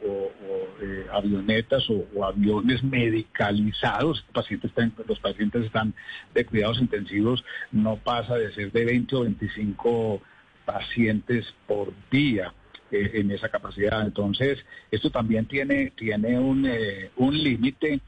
eh, 0.81 1.05
avionetas 1.13 1.87
o, 1.89 2.25
aviones 2.25 2.83
medicalizados, 2.83 4.25
los 5.07 5.19
pacientes 5.19 5.65
están 5.65 5.93
de 6.33 6.45
cuidados 6.45 6.79
intensivos, 6.79 7.43
no 7.71 7.95
pasa 7.97 8.35
de 8.35 8.53
ser 8.53 8.71
de 8.71 8.85
20 8.85 9.15
o 9.15 9.21
25 9.21 10.21
pacientes 10.65 11.45
por 11.65 11.93
día. 12.11 12.53
Eh, 12.91 13.11
en 13.19 13.29
esa 13.29 13.49
capacidad. 13.49 14.01
Entonces, 14.01 14.57
esto 14.89 15.11
también 15.11 15.45
tiene, 15.45 15.91
tiene 15.95 16.39
un, 16.39 16.65
eh, 16.65 17.11
un 17.17 17.37
límite 17.37 17.99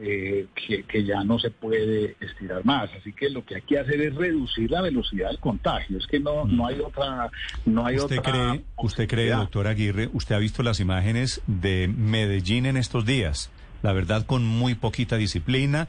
eh, 0.00 0.46
que, 0.54 1.04
ya 1.04 1.22
no 1.24 1.38
se 1.38 1.50
puede 1.50 2.16
estirar 2.20 2.64
más. 2.64 2.88
Así 2.98 3.12
que 3.12 3.28
lo 3.28 3.44
que 3.44 3.56
hay 3.56 3.62
que 3.62 3.78
hacer 3.78 4.00
es 4.00 4.14
reducir 4.14 4.70
la 4.70 4.80
velocidad 4.80 5.28
del 5.28 5.38
contagio. 5.38 5.98
Es 5.98 6.06
que 6.06 6.18
no, 6.20 6.46
no 6.46 6.66
hay 6.66 6.80
otra... 6.80 7.30
No 7.66 7.84
hay 7.84 7.96
¿Usted, 7.96 8.22
cree, 8.22 8.64
¿Usted 8.76 9.06
cree, 9.06 9.30
doctor 9.30 9.66
Aguirre, 9.66 10.08
usted 10.14 10.36
ha 10.36 10.38
visto 10.38 10.62
las 10.62 10.80
imágenes 10.80 11.42
de 11.46 11.86
Medellín 11.94 12.64
en 12.64 12.78
estos 12.78 13.04
días? 13.04 13.50
La 13.82 13.92
verdad, 13.92 14.24
con 14.24 14.42
muy 14.46 14.74
poquita 14.74 15.16
disciplina. 15.16 15.88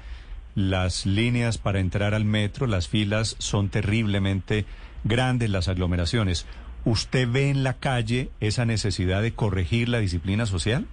Las 0.55 1.05
líneas 1.05 1.57
para 1.57 1.79
entrar 1.79 2.13
al 2.13 2.25
metro, 2.25 2.67
las 2.67 2.89
filas 2.89 3.37
son 3.39 3.69
terriblemente 3.69 4.65
grandes, 5.05 5.49
las 5.49 5.69
aglomeraciones. 5.69 6.45
¿Usted 6.83 7.27
ve 7.29 7.49
en 7.49 7.63
la 7.63 7.73
calle 7.73 8.29
esa 8.39 8.65
necesidad 8.65 9.21
de 9.21 9.33
corregir 9.33 9.89
la 9.89 9.99
disciplina 9.99 10.45
social? 10.45 10.87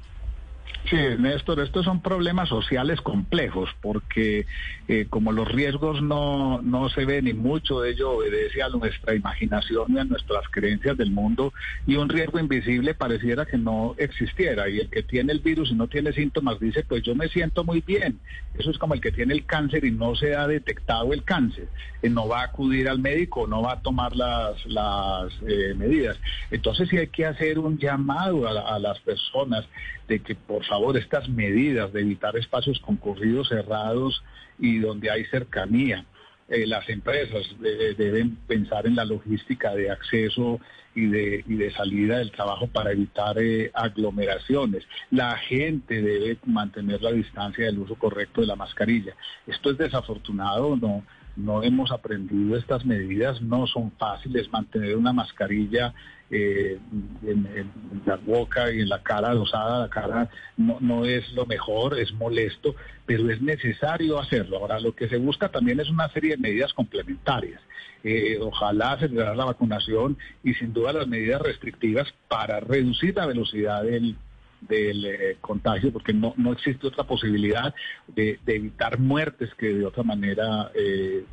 Sí, 0.84 0.96
Néstor, 1.18 1.60
estos 1.60 1.84
son 1.84 2.00
problemas 2.00 2.48
sociales 2.48 3.02
complejos 3.02 3.68
porque 3.82 4.46
eh, 4.86 5.06
como 5.10 5.32
los 5.32 5.46
riesgos 5.46 6.00
no, 6.00 6.62
no 6.62 6.88
se 6.88 7.04
ven 7.04 7.28
y 7.28 7.34
mucho 7.34 7.80
de 7.80 7.90
ello 7.90 8.12
obedece 8.12 8.62
a 8.62 8.70
nuestra 8.70 9.14
imaginación 9.14 9.94
y 9.94 9.98
a 9.98 10.04
nuestras 10.04 10.48
creencias 10.50 10.96
del 10.96 11.10
mundo 11.10 11.52
y 11.86 11.96
un 11.96 12.08
riesgo 12.08 12.38
invisible 12.38 12.94
pareciera 12.94 13.44
que 13.44 13.58
no 13.58 13.94
existiera 13.98 14.70
y 14.70 14.78
el 14.78 14.88
que 14.88 15.02
tiene 15.02 15.32
el 15.32 15.40
virus 15.40 15.70
y 15.70 15.74
no 15.74 15.88
tiene 15.88 16.12
síntomas 16.12 16.58
dice 16.58 16.84
pues 16.88 17.02
yo 17.02 17.14
me 17.14 17.28
siento 17.28 17.64
muy 17.64 17.82
bien. 17.82 18.18
Eso 18.58 18.70
es 18.70 18.78
como 18.78 18.94
el 18.94 19.02
que 19.02 19.12
tiene 19.12 19.34
el 19.34 19.44
cáncer 19.44 19.84
y 19.84 19.90
no 19.90 20.14
se 20.16 20.34
ha 20.34 20.46
detectado 20.46 21.12
el 21.12 21.22
cáncer. 21.22 21.68
Eh, 22.02 22.08
no 22.08 22.28
va 22.28 22.40
a 22.40 22.44
acudir 22.44 22.88
al 22.88 22.98
médico, 22.98 23.46
no 23.46 23.62
va 23.62 23.74
a 23.74 23.80
tomar 23.82 24.16
las, 24.16 24.64
las 24.66 25.32
eh, 25.46 25.74
medidas. 25.76 26.16
Entonces 26.50 26.88
sí 26.88 26.96
hay 26.96 27.08
que 27.08 27.26
hacer 27.26 27.58
un 27.58 27.78
llamado 27.78 28.48
a, 28.48 28.74
a 28.74 28.78
las 28.78 28.98
personas 29.00 29.66
de 30.08 30.20
que 30.20 30.34
por 30.34 30.64
favor 30.68 30.96
estas 30.96 31.28
medidas 31.28 31.92
de 31.92 32.02
evitar 32.02 32.36
espacios 32.36 32.78
concurridos 32.80 33.48
cerrados 33.48 34.22
y 34.58 34.78
donde 34.78 35.10
hay 35.10 35.24
cercanía. 35.24 36.04
Eh, 36.48 36.66
las 36.66 36.88
empresas 36.88 37.42
deben 37.60 38.36
pensar 38.46 38.86
en 38.86 38.96
la 38.96 39.04
logística 39.04 39.74
de 39.74 39.90
acceso 39.90 40.60
y 40.94 41.06
de, 41.06 41.44
y 41.46 41.54
de 41.54 41.70
salida 41.72 42.18
del 42.18 42.32
trabajo 42.32 42.66
para 42.68 42.92
evitar 42.92 43.38
eh, 43.38 43.70
aglomeraciones. 43.74 44.84
La 45.10 45.36
gente 45.36 46.00
debe 46.00 46.38
mantener 46.46 47.02
la 47.02 47.12
distancia 47.12 47.66
del 47.66 47.78
uso 47.78 47.94
correcto 47.96 48.40
de 48.40 48.46
la 48.46 48.56
mascarilla. 48.56 49.14
Esto 49.46 49.70
es 49.70 49.78
desafortunado, 49.78 50.76
no, 50.76 51.04
no 51.38 51.62
hemos 51.62 51.92
aprendido 51.92 52.56
estas 52.56 52.84
medidas, 52.84 53.40
no 53.40 53.66
son 53.66 53.92
fáciles 53.92 54.52
mantener 54.52 54.96
una 54.96 55.12
mascarilla 55.12 55.94
eh, 56.30 56.78
en, 57.22 57.70
la 58.04 58.16
boca 58.16 58.70
y 58.72 58.80
en 58.80 58.88
la 58.88 59.02
cara 59.02 59.32
dosada, 59.34 59.80
la 59.80 59.88
cara 59.88 60.28
no, 60.56 60.78
no 60.80 61.04
es 61.04 61.32
lo 61.32 61.46
mejor, 61.46 61.98
es 61.98 62.12
molesto, 62.12 62.74
pero 63.06 63.30
es 63.30 63.40
necesario 63.40 64.18
hacerlo. 64.18 64.58
Ahora, 64.58 64.80
lo 64.80 64.94
que 64.94 65.08
se 65.08 65.16
busca 65.16 65.48
también 65.48 65.78
es 65.80 65.88
una 65.88 66.08
serie 66.08 66.32
de 66.32 66.38
medidas 66.38 66.74
complementarias. 66.74 67.62
Eh, 68.04 68.38
ojalá 68.40 68.92
acelerar 68.92 69.36
la 69.36 69.44
vacunación 69.44 70.18
y 70.44 70.54
sin 70.54 70.72
duda 70.72 70.92
las 70.92 71.08
medidas 71.08 71.40
restrictivas 71.40 72.12
para 72.28 72.60
reducir 72.60 73.14
la 73.16 73.26
velocidad 73.26 73.82
del, 73.82 74.16
del 74.60 75.04
eh, 75.04 75.36
contagio, 75.40 75.92
porque 75.92 76.12
no, 76.12 76.34
no 76.36 76.52
existe 76.52 76.86
otra 76.86 77.04
posibilidad 77.04 77.74
de, 78.08 78.38
evitar 78.46 78.98
muertes 78.98 79.50
que 79.56 79.68
de 79.68 79.84
otra 79.84 80.02
manera 80.02 80.70
eh, 80.74 81.24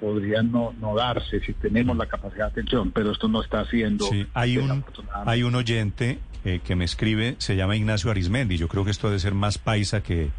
podrían 0.00 0.50
no, 0.50 0.74
no, 0.80 0.94
darse 0.94 1.40
si 1.40 1.52
tenemos 1.54 1.96
la 1.96 2.06
capacidad 2.06 2.46
de 2.46 2.52
atención, 2.52 2.90
pero 2.90 3.12
esto 3.12 3.28
no 3.28 3.42
está 3.42 3.60
haciendo. 3.60 4.06
Sí, 4.06 4.26
hay, 4.34 4.58
un, 4.58 4.84
hay 5.26 5.42
un 5.42 5.54
oyente 5.54 6.18
eh, 6.44 6.60
que 6.64 6.76
me 6.76 6.84
escribe, 6.84 7.36
se 7.38 7.56
llama 7.56 7.76
Ignacio 7.76 8.10
Arismendi, 8.10 8.56
yo 8.56 8.68
creo 8.68 8.84
que 8.84 8.90
esto 8.90 9.08
debe 9.08 9.20
ser 9.20 9.34
más 9.34 9.58
paisa 9.58 10.02
que, 10.02 10.30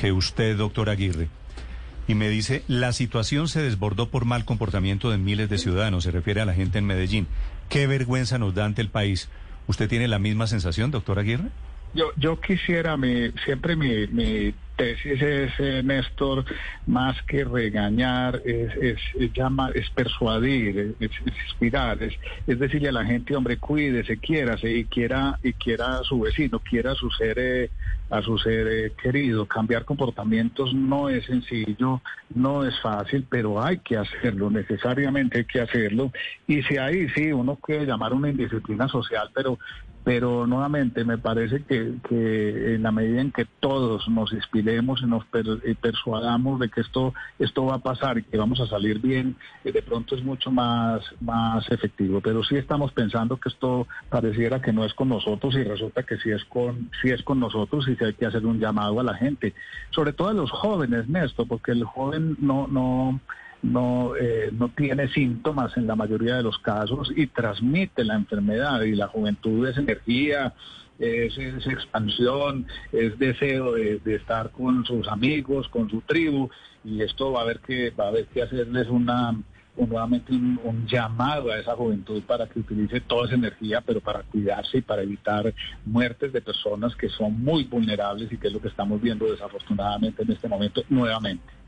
que 0.00 0.12
usted, 0.12 0.56
doctor 0.56 0.90
Aguirre. 0.90 1.28
Y 2.06 2.14
me 2.14 2.28
dice, 2.28 2.62
la 2.68 2.92
situación 2.92 3.48
se 3.48 3.62
desbordó 3.62 4.10
por 4.10 4.26
mal 4.26 4.44
comportamiento 4.44 5.10
de 5.10 5.16
miles 5.16 5.48
de 5.48 5.56
ciudadanos, 5.56 6.04
se 6.04 6.10
refiere 6.10 6.42
a 6.42 6.44
la 6.44 6.52
gente 6.52 6.78
en 6.78 6.84
Medellín. 6.84 7.26
Qué 7.70 7.86
vergüenza 7.86 8.38
nos 8.38 8.54
da 8.54 8.66
ante 8.66 8.82
el 8.82 8.90
país 8.90 9.30
¿Usted 9.66 9.88
tiene 9.88 10.08
la 10.08 10.18
misma 10.18 10.46
sensación, 10.46 10.90
doctor 10.90 11.18
Aguirre? 11.18 11.48
Yo, 11.94 12.10
yo 12.16 12.40
quisiera, 12.40 12.96
mi, 12.96 13.30
siempre 13.44 13.76
mi, 13.76 14.06
mi 14.08 14.52
tesis 14.76 15.22
es, 15.22 15.52
eh, 15.58 15.82
Néstor, 15.84 16.44
más 16.86 17.20
que 17.22 17.44
regañar, 17.44 18.42
es, 18.44 18.74
es, 18.76 18.98
es 19.18 19.32
llamar, 19.32 19.76
es 19.76 19.88
persuadir, 19.90 20.96
es, 20.98 21.10
inspirar, 21.24 22.02
es, 22.02 22.58
decirle 22.58 22.88
a 22.88 22.92
la 22.92 23.04
gente, 23.04 23.36
hombre, 23.36 23.58
cuídese, 23.58 24.18
quiérase 24.18 24.70
y 24.70 24.84
quiera, 24.84 25.38
y 25.42 25.52
quiera 25.52 25.98
a 25.98 26.02
su 26.02 26.20
vecino, 26.20 26.58
quiera 26.58 26.92
a 26.92 26.96
su 26.96 27.10
ser, 27.10 27.38
eh, 27.38 27.70
a 28.10 28.22
su 28.22 28.38
ser 28.38 28.66
eh, 28.68 28.92
querido. 29.00 29.46
Cambiar 29.46 29.84
comportamientos 29.84 30.74
no 30.74 31.08
es 31.08 31.24
sencillo, 31.26 32.00
no 32.34 32.64
es 32.64 32.78
fácil, 32.80 33.26
pero 33.28 33.62
hay 33.62 33.78
que 33.78 33.96
hacerlo, 33.96 34.50
necesariamente 34.50 35.38
hay 35.38 35.44
que 35.44 35.60
hacerlo. 35.60 36.12
Y 36.46 36.62
si 36.62 36.76
ahí 36.76 37.08
sí, 37.10 37.32
uno 37.32 37.56
puede 37.56 37.86
llamar 37.86 38.12
una 38.12 38.30
indisciplina 38.30 38.88
social, 38.88 39.30
pero 39.34 39.58
pero 40.04 40.46
nuevamente 40.46 41.02
me 41.02 41.16
parece 41.16 41.62
que, 41.62 41.94
que, 42.06 42.74
en 42.74 42.82
la 42.82 42.92
medida 42.92 43.22
en 43.22 43.32
que 43.32 43.46
todos 43.58 44.06
nos 44.08 44.32
inspiremos 44.34 45.00
y 45.02 45.06
nos 45.06 45.24
persuadamos 45.80 46.60
de 46.60 46.68
que 46.68 46.82
esto 46.82 47.14
esto 47.38 47.64
va 47.64 47.76
a 47.76 47.78
pasar 47.78 48.18
y 48.18 48.22
que 48.22 48.36
vamos 48.36 48.60
a 48.60 48.66
salir 48.66 49.00
bien, 49.00 49.36
eh, 49.64 49.72
de 49.72 49.82
pronto 49.82 50.14
es 50.14 50.22
mucho 50.22 50.50
más 50.50 51.02
más 51.20 51.68
efectivo. 51.70 52.20
Pero 52.20 52.44
sí 52.44 52.56
estamos 52.56 52.92
pensando 52.92 53.38
que 53.38 53.48
esto 53.48 53.88
pareciera 54.10 54.60
que 54.60 54.74
no 54.74 54.84
es 54.84 54.92
con 54.92 55.08
nosotros 55.08 55.54
y 55.54 55.64
resulta 55.64 56.02
que 56.02 56.18
sí 56.18 56.30
es 56.30 56.44
con 56.44 56.90
sí 57.00 57.08
es 57.08 57.22
con 57.22 57.40
nosotros 57.40 57.88
y 57.88 57.96
sí 57.96 58.04
hay 58.04 58.12
que 58.12 58.26
hacer 58.26 58.44
un 58.44 58.60
llamado 58.60 59.00
a 59.00 59.04
la 59.04 59.14
gente, 59.14 59.54
sobre 59.90 60.12
todo 60.12 60.28
a 60.28 60.34
los 60.34 60.50
jóvenes, 60.50 61.08
Néstor, 61.08 61.48
porque 61.48 61.72
el 61.72 61.84
joven 61.84 62.36
no 62.40 62.68
no 62.68 63.20
no, 63.64 64.14
eh, 64.14 64.50
no 64.52 64.68
tiene 64.68 65.08
síntomas 65.08 65.76
en 65.76 65.86
la 65.86 65.96
mayoría 65.96 66.36
de 66.36 66.42
los 66.42 66.58
casos 66.58 67.10
y 67.16 67.26
transmite 67.28 68.04
la 68.04 68.14
enfermedad 68.14 68.82
y 68.82 68.94
la 68.94 69.08
juventud 69.08 69.66
es 69.66 69.78
energía, 69.78 70.52
es, 70.98 71.36
expansión, 71.66 72.66
es 72.92 73.18
deseo 73.18 73.72
de, 73.72 74.00
estar 74.14 74.50
con 74.50 74.84
sus 74.84 75.08
amigos, 75.08 75.68
con 75.68 75.88
su 75.88 76.02
tribu 76.02 76.50
y 76.84 77.02
esto 77.02 77.32
va 77.32 77.40
a 77.40 77.42
haber 77.44 77.60
que, 77.60 77.90
va 77.90 78.04
a 78.04 78.08
haber 78.08 78.26
que 78.26 78.42
hacerles 78.42 78.88
una 78.88 79.34
nuevamente 79.76 80.32
un, 80.32 80.86
llamado 80.86 81.50
a 81.50 81.58
esa 81.58 81.74
juventud 81.74 82.22
para 82.22 82.46
que 82.46 82.60
utilice 82.60 83.00
toda 83.00 83.26
esa 83.26 83.34
energía, 83.34 83.80
pero 83.80 84.00
para 84.00 84.22
cuidarse 84.22 84.78
y 84.78 84.82
para 84.82 85.02
evitar 85.02 85.52
muertes 85.84 86.32
de 86.32 86.40
personas 86.40 86.94
que 86.94 87.08
son 87.08 87.42
muy 87.42 87.64
vulnerables 87.64 88.30
y 88.30 88.36
que 88.36 88.48
es 88.48 88.52
lo 88.52 88.60
que 88.60 88.68
estamos 88.68 89.00
viendo 89.00 89.28
desafortunadamente 89.28 90.22
en 90.22 90.30
este 90.30 90.48
momento 90.48 90.82
nuevamente. 90.90 91.63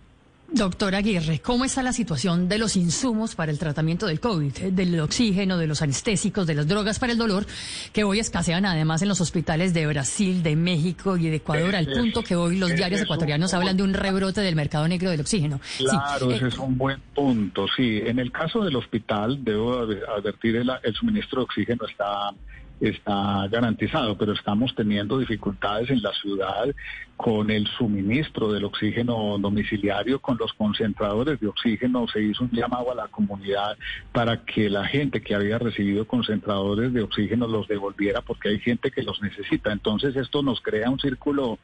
Doctor 0.48 0.94
Aguirre, 0.94 1.40
¿cómo 1.40 1.64
está 1.64 1.82
la 1.82 1.92
situación 1.92 2.48
de 2.48 2.58
los 2.58 2.76
insumos 2.76 3.34
para 3.34 3.50
el 3.50 3.58
tratamiento 3.58 4.06
del 4.06 4.20
COVID, 4.20 4.52
del 4.72 5.00
oxígeno, 5.00 5.58
de 5.58 5.66
los 5.66 5.82
anestésicos, 5.82 6.46
de 6.46 6.54
las 6.54 6.68
drogas 6.68 6.98
para 6.98 7.12
el 7.12 7.18
dolor, 7.18 7.46
que 7.92 8.04
hoy 8.04 8.20
escasean 8.20 8.64
además 8.64 9.02
en 9.02 9.08
los 9.08 9.20
hospitales 9.20 9.74
de 9.74 9.86
Brasil, 9.86 10.42
de 10.42 10.54
México 10.54 11.16
y 11.16 11.28
de 11.28 11.36
Ecuador, 11.36 11.74
al 11.74 11.86
punto 11.86 12.22
que 12.22 12.36
hoy 12.36 12.56
los 12.58 12.74
diarios 12.74 13.00
ecuatorianos 13.00 13.54
hablan 13.54 13.76
de 13.76 13.82
un 13.82 13.92
rebrote 13.92 14.40
del 14.40 14.54
mercado 14.54 14.86
negro 14.86 15.10
del 15.10 15.20
oxígeno? 15.20 15.60
Claro, 15.78 16.30
ese 16.30 16.48
es 16.48 16.58
un 16.58 16.78
buen 16.78 17.00
punto, 17.14 17.66
sí. 17.76 18.00
En 18.04 18.20
el 18.20 18.30
caso 18.30 18.62
del 18.64 18.76
hospital, 18.76 19.42
debo 19.42 19.80
advertir, 19.80 20.56
el, 20.56 20.70
el 20.82 20.94
suministro 20.94 21.40
de 21.40 21.44
oxígeno 21.44 21.86
está 21.86 22.32
está 22.80 23.46
garantizado, 23.48 24.16
pero 24.18 24.32
estamos 24.32 24.74
teniendo 24.74 25.18
dificultades 25.18 25.90
en 25.90 26.02
la 26.02 26.12
ciudad 26.12 26.66
con 27.16 27.50
el 27.50 27.66
suministro 27.66 28.52
del 28.52 28.64
oxígeno 28.64 29.38
domiciliario, 29.38 30.20
con 30.20 30.36
los 30.38 30.52
concentradores 30.52 31.40
de 31.40 31.48
oxígeno. 31.48 32.06
Se 32.08 32.22
hizo 32.22 32.44
un 32.44 32.50
llamado 32.50 32.92
a 32.92 32.94
la 32.94 33.08
comunidad 33.08 33.76
para 34.12 34.44
que 34.44 34.68
la 34.68 34.84
gente 34.84 35.22
que 35.22 35.34
había 35.34 35.58
recibido 35.58 36.06
concentradores 36.06 36.92
de 36.92 37.02
oxígeno 37.02 37.46
los 37.46 37.66
devolviera 37.68 38.20
porque 38.20 38.50
hay 38.50 38.58
gente 38.58 38.90
que 38.90 39.02
los 39.02 39.22
necesita. 39.22 39.72
Entonces 39.72 40.14
esto 40.16 40.42
nos 40.42 40.60
crea 40.60 40.90
un 40.90 40.98
círculo 40.98 41.58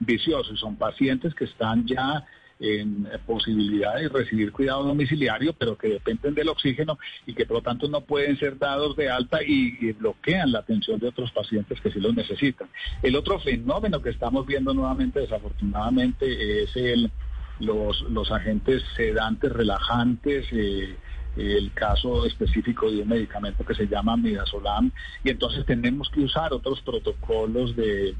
vicioso 0.00 0.52
y 0.52 0.56
son 0.56 0.76
pacientes 0.76 1.34
que 1.34 1.44
están 1.44 1.86
ya 1.86 2.24
en 2.58 3.06
posibilidad 3.26 3.96
de 3.96 4.08
recibir 4.08 4.52
cuidado 4.52 4.84
domiciliario, 4.84 5.52
pero 5.52 5.76
que 5.76 5.88
dependen 5.88 6.34
del 6.34 6.48
oxígeno 6.48 6.98
y 7.26 7.34
que 7.34 7.44
por 7.44 7.58
lo 7.58 7.62
tanto 7.62 7.88
no 7.88 8.02
pueden 8.02 8.38
ser 8.38 8.58
dados 8.58 8.96
de 8.96 9.10
alta 9.10 9.42
y, 9.42 9.92
bloquean 9.92 10.52
la 10.52 10.60
atención 10.60 10.98
de 10.98 11.08
otros 11.08 11.30
pacientes 11.32 11.80
que 11.80 11.90
sí 11.90 12.00
los 12.00 12.14
necesitan. 12.14 12.68
El 13.02 13.16
otro 13.16 13.38
fenómeno 13.40 14.00
que 14.00 14.10
estamos 14.10 14.46
viendo 14.46 14.74
nuevamente, 14.74 15.20
desafortunadamente, 15.20 16.62
es 16.62 16.76
el 16.76 17.10
los, 17.58 18.02
los 18.10 18.30
agentes 18.30 18.82
sedantes, 18.96 19.52
relajantes, 19.52 20.46
eh, 20.52 20.96
el 21.36 21.72
caso 21.72 22.24
específico 22.24 22.90
de 22.90 23.02
un 23.02 23.08
medicamento 23.08 23.64
que 23.64 23.74
se 23.74 23.86
llama 23.86 24.16
midazolam 24.16 24.90
y 25.22 25.30
entonces 25.30 25.64
tenemos 25.66 26.08
que 26.10 26.20
usar 26.20 26.52
otros 26.52 26.80
protocolos 26.80 27.76
de, 27.76 28.14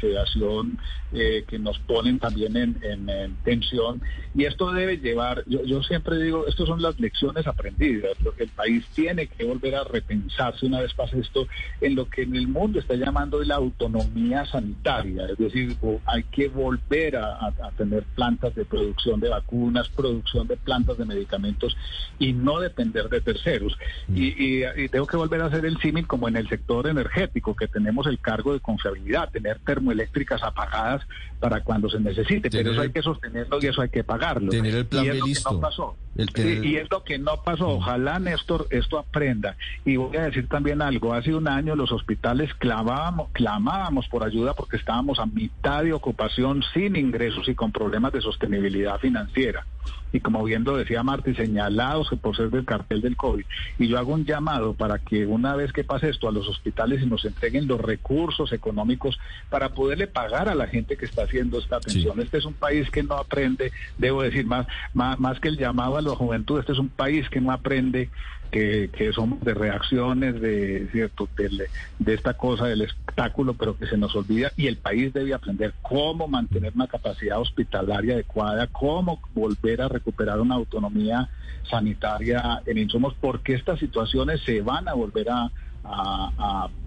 sedación 0.00 0.78
eh, 1.12 1.44
que 1.46 1.58
nos 1.58 1.78
ponen 1.80 2.18
también 2.18 2.56
en, 2.56 3.36
tensión. 3.44 4.00
Y 4.34 4.44
esto 4.44 4.72
debe 4.72 4.98
llevar, 4.98 5.42
yo, 5.46 5.64
yo 5.64 5.82
siempre 5.82 6.18
digo, 6.18 6.46
estas 6.46 6.66
son 6.66 6.80
las 6.80 6.98
lecciones 7.00 7.46
aprendidas, 7.46 8.20
lo 8.22 8.34
que 8.34 8.44
el 8.44 8.50
país 8.50 8.84
tiene 8.94 9.26
que 9.26 9.44
volver 9.44 9.74
a 9.74 9.84
repensarse 9.84 10.66
una 10.66 10.80
vez 10.80 10.94
pasa 10.94 11.16
esto 11.16 11.46
en 11.80 11.94
lo 11.96 12.08
que 12.08 12.22
en 12.22 12.36
el 12.36 12.48
mundo 12.48 12.78
está 12.78 12.94
llamando 12.94 13.42
la 13.42 13.56
autonomía 13.56 14.46
sanitaria, 14.46 15.26
es 15.26 15.38
decir, 15.38 15.76
hay 16.06 16.22
que 16.24 16.48
volver 16.48 17.16
a 17.16 17.52
tener 17.76 18.04
plantas 18.14 18.54
de 18.54 18.64
producción 18.64 19.20
de 19.20 19.28
vacunas, 19.28 19.88
producción 19.88 20.46
de 20.46 20.56
plantas 20.56 20.98
de 20.98 21.04
medicamentos 21.04 21.76
y 22.18 22.32
no 22.32 22.59
depender 22.60 23.08
de 23.08 23.20
terceros. 23.20 23.76
Mm. 24.08 24.14
Y, 24.16 24.88
tengo 24.90 25.06
que 25.06 25.16
volver 25.16 25.40
a 25.42 25.46
hacer 25.46 25.64
el 25.64 25.78
símil 25.78 26.06
como 26.06 26.28
en 26.28 26.36
el 26.36 26.48
sector 26.48 26.86
energético, 26.86 27.54
que 27.54 27.68
tenemos 27.68 28.06
el 28.06 28.18
cargo 28.18 28.52
de 28.52 28.60
confiabilidad, 28.60 29.30
tener 29.30 29.58
termoeléctricas 29.60 30.42
apagadas 30.42 31.02
para 31.38 31.62
cuando 31.62 31.88
se 31.88 32.00
necesite, 32.00 32.50
pero 32.50 32.72
eso 32.72 32.80
hay 32.80 32.90
que 32.90 33.02
sostenerlo 33.02 33.58
y 33.60 33.66
eso 33.66 33.82
hay 33.82 33.88
que 33.88 34.04
pagarlo. 34.04 34.50
Tener 34.50 34.74
el 34.74 34.86
plan 34.86 35.06
y 35.06 35.28
listo. 35.28 35.52
no 35.52 35.60
pasó. 35.60 35.96
Y 36.16 36.76
es 36.76 36.90
lo 36.90 37.04
que 37.04 37.18
no 37.18 37.42
pasó. 37.42 37.68
Ojalá, 37.68 38.18
Néstor, 38.18 38.66
esto 38.70 38.98
aprenda. 38.98 39.56
Y 39.84 39.96
voy 39.96 40.16
a 40.16 40.24
decir 40.24 40.48
también 40.48 40.82
algo. 40.82 41.14
Hace 41.14 41.34
un 41.34 41.48
año 41.48 41.76
los 41.76 41.92
hospitales 41.92 42.52
clamábamos, 42.54 43.30
clamábamos 43.32 44.08
por 44.08 44.24
ayuda 44.24 44.54
porque 44.54 44.76
estábamos 44.76 45.18
a 45.18 45.26
mitad 45.26 45.84
de 45.84 45.92
ocupación, 45.92 46.62
sin 46.74 46.96
ingresos 46.96 47.48
y 47.48 47.54
con 47.54 47.72
problemas 47.72 48.12
de 48.12 48.20
sostenibilidad 48.20 48.98
financiera 48.98 49.64
y 50.12 50.20
como 50.20 50.42
bien 50.44 50.64
lo 50.64 50.76
decía 50.76 51.02
Marti, 51.02 51.34
señalados 51.34 52.10
por 52.20 52.36
ser 52.36 52.50
del 52.50 52.64
cartel 52.64 53.00
del 53.00 53.16
COVID. 53.16 53.44
Y 53.78 53.88
yo 53.88 53.98
hago 53.98 54.12
un 54.12 54.24
llamado 54.24 54.74
para 54.74 54.98
que 54.98 55.26
una 55.26 55.54
vez 55.54 55.72
que 55.72 55.84
pase 55.84 56.08
esto 56.08 56.28
a 56.28 56.32
los 56.32 56.48
hospitales 56.48 57.02
y 57.02 57.06
nos 57.06 57.24
entreguen 57.24 57.66
los 57.66 57.80
recursos 57.80 58.52
económicos 58.52 59.18
para 59.48 59.70
poderle 59.70 60.06
pagar 60.06 60.48
a 60.48 60.54
la 60.54 60.66
gente 60.66 60.96
que 60.96 61.04
está 61.04 61.22
haciendo 61.22 61.58
esta 61.58 61.76
atención. 61.76 62.20
Este 62.20 62.38
es 62.38 62.44
un 62.44 62.54
país 62.54 62.90
que 62.90 63.02
no 63.02 63.14
aprende, 63.14 63.72
debo 63.98 64.22
decir, 64.22 64.46
más, 64.46 64.66
más, 64.94 65.18
más 65.20 65.38
que 65.38 65.48
el 65.48 65.56
llamado 65.56 65.96
a 66.08 66.10
la 66.10 66.16
juventud, 66.16 66.58
este 66.58 66.72
es 66.72 66.78
un 66.78 66.88
país 66.88 67.28
que 67.28 67.40
no 67.40 67.52
aprende 67.52 68.10
que, 68.50 68.90
que 68.96 69.12
somos 69.12 69.40
de 69.40 69.54
reacciones 69.54 70.40
de 70.40 70.88
cierto 70.92 71.28
de, 71.36 72.14
esta 72.14 72.34
cosa 72.34 72.66
del 72.66 72.82
espectáculo 72.82 73.54
pero 73.54 73.76
que 73.76 73.86
se 73.86 73.96
nos 73.96 74.14
olvida 74.14 74.52
y 74.56 74.66
el 74.66 74.76
país 74.76 75.12
debe 75.12 75.34
aprender 75.34 75.74
cómo 75.82 76.26
mantener 76.26 76.72
una 76.74 76.88
capacidad 76.88 77.40
hospitalaria 77.40 78.14
adecuada 78.14 78.66
cómo 78.66 79.20
volver 79.34 79.82
a 79.82 79.88
recuperar 79.88 80.40
una 80.40 80.56
autonomía 80.56 81.28
sanitaria 81.68 82.62
en 82.66 82.78
insumos 82.78 83.14
porque 83.20 83.54
estas 83.54 83.78
situaciones 83.78 84.40
se 84.44 84.60
van 84.62 84.88
a 84.88 84.94
volver 84.94 85.28
a, 85.30 85.50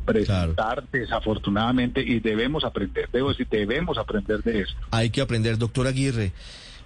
presentar 0.05 0.83
desafortunadamente 0.91 2.01
y 2.01 2.19
debemos 2.19 2.63
aprender, 2.63 3.09
debo 3.11 3.29
decir, 3.29 3.47
debemos 3.49 3.97
aprender 3.97 4.43
de 4.43 4.61
esto. 4.61 4.79
Hay 4.91 5.09
que 5.09 5.19
aprender, 5.19 5.57
doctor 5.57 5.87
Aguirre. 5.87 6.31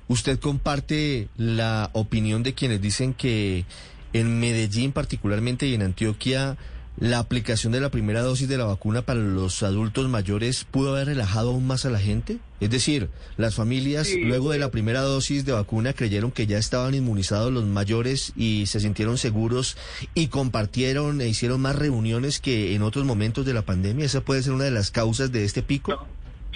¿Usted 0.07 0.39
comparte 0.39 1.27
la 1.35 1.89
opinión 1.93 2.43
de 2.43 2.53
quienes 2.53 2.81
dicen 2.81 3.13
que 3.13 3.65
en 4.13 4.39
Medellín 4.39 4.93
particularmente 4.93 5.67
y 5.67 5.73
en 5.73 5.81
Antioquia, 5.81 6.57
la 6.99 7.19
aplicación 7.19 7.73
de 7.73 7.79
la 7.79 7.91
primera 7.91 8.21
dosis 8.21 8.47
de 8.47 8.57
la 8.57 8.65
vacuna 8.65 9.03
para 9.03 9.19
los 9.19 9.61
adultos 9.61 10.09
mayores 10.09 10.63
pudo 10.63 10.95
haber 10.95 11.07
relajado 11.07 11.51
aún 11.51 11.67
más 11.67 11.85
a 11.85 11.89
la 11.89 11.99
gente? 11.99 12.39
Es 12.59 12.71
decir, 12.71 13.09
las 13.35 13.53
familias 13.53 14.09
luego 14.19 14.51
de 14.51 14.57
la 14.57 14.71
primera 14.71 15.01
dosis 15.01 15.45
de 15.45 15.51
vacuna 15.51 15.93
creyeron 15.93 16.31
que 16.31 16.47
ya 16.47 16.57
estaban 16.57 16.95
inmunizados 16.95 17.53
los 17.53 17.65
mayores 17.65 18.33
y 18.35 18.65
se 18.65 18.79
sintieron 18.79 19.17
seguros 19.17 19.77
y 20.15 20.27
compartieron 20.27 21.21
e 21.21 21.27
hicieron 21.27 21.61
más 21.61 21.75
reuniones 21.75 22.39
que 22.39 22.73
en 22.73 22.81
otros 22.81 23.05
momentos 23.05 23.45
de 23.45 23.53
la 23.53 23.61
pandemia. 23.61 24.05
¿Esa 24.05 24.21
puede 24.21 24.41
ser 24.41 24.53
una 24.53 24.63
de 24.63 24.71
las 24.71 24.89
causas 24.89 25.31
de 25.31 25.45
este 25.45 25.61
pico? 25.61 26.07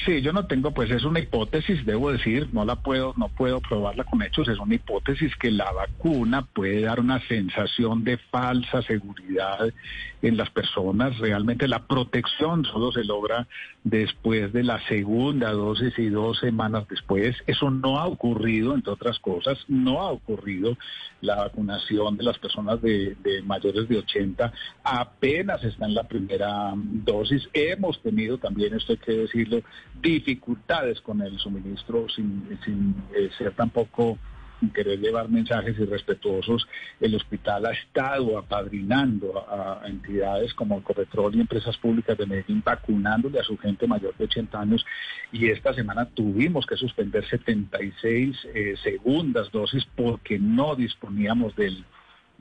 Sí, 0.05 0.21
yo 0.21 0.33
no 0.33 0.47
tengo, 0.47 0.71
pues 0.71 0.89
es 0.89 1.03
una 1.03 1.19
hipótesis, 1.19 1.85
debo 1.85 2.11
decir, 2.11 2.49
no 2.53 2.65
la 2.65 2.75
puedo, 2.77 3.13
no 3.17 3.27
puedo 3.29 3.59
probarla 3.59 4.03
con 4.03 4.23
hechos, 4.23 4.47
es 4.47 4.57
una 4.57 4.73
hipótesis 4.73 5.35
que 5.35 5.51
la 5.51 5.71
vacuna 5.71 6.41
puede 6.41 6.81
dar 6.81 6.99
una 6.99 7.19
sensación 7.27 8.03
de 8.03 8.17
falsa 8.17 8.81
seguridad 8.81 9.71
en 10.21 10.37
las 10.37 10.49
personas. 10.49 11.17
Realmente 11.19 11.67
la 11.67 11.85
protección 11.85 12.65
solo 12.65 12.91
se 12.91 13.03
logra 13.03 13.47
después 13.83 14.53
de 14.53 14.63
la 14.63 14.79
segunda 14.87 15.51
dosis 15.51 15.97
y 15.97 16.09
dos 16.09 16.39
semanas 16.39 16.87
después. 16.87 17.35
Eso 17.47 17.71
no 17.71 17.99
ha 17.99 18.05
ocurrido, 18.05 18.75
entre 18.75 18.93
otras 18.93 19.19
cosas, 19.19 19.57
no 19.67 20.01
ha 20.01 20.11
ocurrido 20.11 20.77
la 21.21 21.35
vacunación 21.35 22.17
de 22.17 22.23
las 22.23 22.37
personas 22.37 22.81
de, 22.81 23.15
mayores 23.45 23.87
de 23.87 23.97
80. 23.97 24.53
Apenas 24.83 25.63
está 25.63 25.85
en 25.85 25.95
la 25.95 26.03
primera 26.03 26.73
dosis. 26.75 27.47
Hemos 27.53 28.01
tenido 28.01 28.37
también, 28.37 28.73
esto 28.73 28.93
hay 28.93 28.99
que 28.99 29.13
decirlo, 29.13 29.61
dificultades 30.01 31.01
con 31.01 31.21
el 31.21 31.37
suministro 31.39 32.07
sin, 32.09 32.59
sin 32.63 32.95
eh, 33.15 33.29
ser 33.37 33.53
tampoco 33.53 34.17
querer 34.69 34.99
llevar 34.99 35.29
mensajes 35.29 35.77
irrespetuosos, 35.79 36.67
el 36.99 37.15
hospital 37.15 37.65
ha 37.65 37.71
estado 37.71 38.37
apadrinando 38.37 39.37
a, 39.37 39.81
entidades 39.85 40.53
como 40.53 40.77
Ecopetrol 40.79 41.35
y 41.35 41.41
empresas 41.41 41.75
públicas 41.77 42.17
de 42.17 42.25
Medellín 42.25 42.61
vacunándole 42.63 43.39
a 43.39 43.43
su 43.43 43.57
gente 43.57 43.87
mayor 43.87 44.15
de 44.17 44.25
80 44.25 44.59
años 44.59 44.85
y 45.31 45.47
esta 45.47 45.73
semana 45.73 46.05
tuvimos 46.05 46.65
que 46.65 46.75
suspender 46.75 47.25
76 47.27 48.37
eh, 48.53 48.75
segundas 48.83 49.51
dosis 49.51 49.85
porque 49.95 50.37
no 50.39 50.75
disponíamos 50.75 51.55
del 51.55 51.83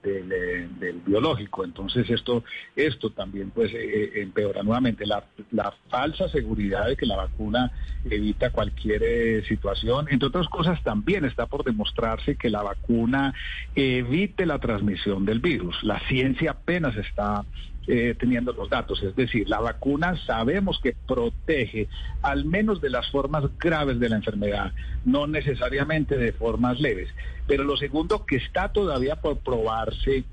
eh, 0.02 0.68
del, 0.78 1.00
biológico. 1.04 1.64
Entonces 1.64 2.08
esto, 2.08 2.42
esto 2.74 3.10
también 3.10 3.50
pues 3.50 3.72
eh, 3.72 3.78
eh, 3.78 4.22
empeora 4.22 4.62
nuevamente 4.62 5.04
la, 5.04 5.24
la, 5.50 5.74
falsa 5.90 6.28
seguridad 6.28 6.86
de 6.86 6.96
que 6.96 7.06
la 7.06 7.16
vacuna 7.16 7.70
evita 8.04 8.50
cualquier 8.50 9.44
situación. 9.46 10.06
Entre 10.10 10.28
otras 10.28 10.48
cosas 10.48 10.82
también 10.82 11.24
está 11.24 11.46
por 11.46 11.64
demostrarse 11.64 12.36
que 12.36 12.48
la 12.48 12.62
vacuna 12.62 13.34
evite 13.74 14.46
la 14.46 14.58
transmisión 14.58 15.24
del 15.26 15.40
virus. 15.40 15.82
La 15.82 16.00
ciencia 16.08 16.52
apenas 16.52 16.96
está 16.96 17.44
eh, 17.86 18.14
teniendo 18.18 18.52
los 18.52 18.68
datos. 18.68 19.02
Es 19.02 19.16
decir, 19.16 19.48
la 19.48 19.60
vacuna 19.60 20.16
sabemos 20.26 20.78
que 20.82 20.94
protege 21.06 21.88
al 22.22 22.44
menos 22.44 22.80
de 22.80 22.90
las 22.90 23.10
formas 23.10 23.44
graves 23.58 23.98
de 23.98 24.08
la 24.08 24.16
enfermedad, 24.16 24.72
no 25.04 25.26
necesariamente 25.26 26.16
de 26.16 26.32
formas 26.32 26.80
leves. 26.80 27.08
Pero 27.46 27.64
lo 27.64 27.76
segundo 27.76 28.26
que 28.26 28.36
está 28.36 28.72
todavía 28.72 29.16
por 29.16 29.38
probarse 29.38 30.24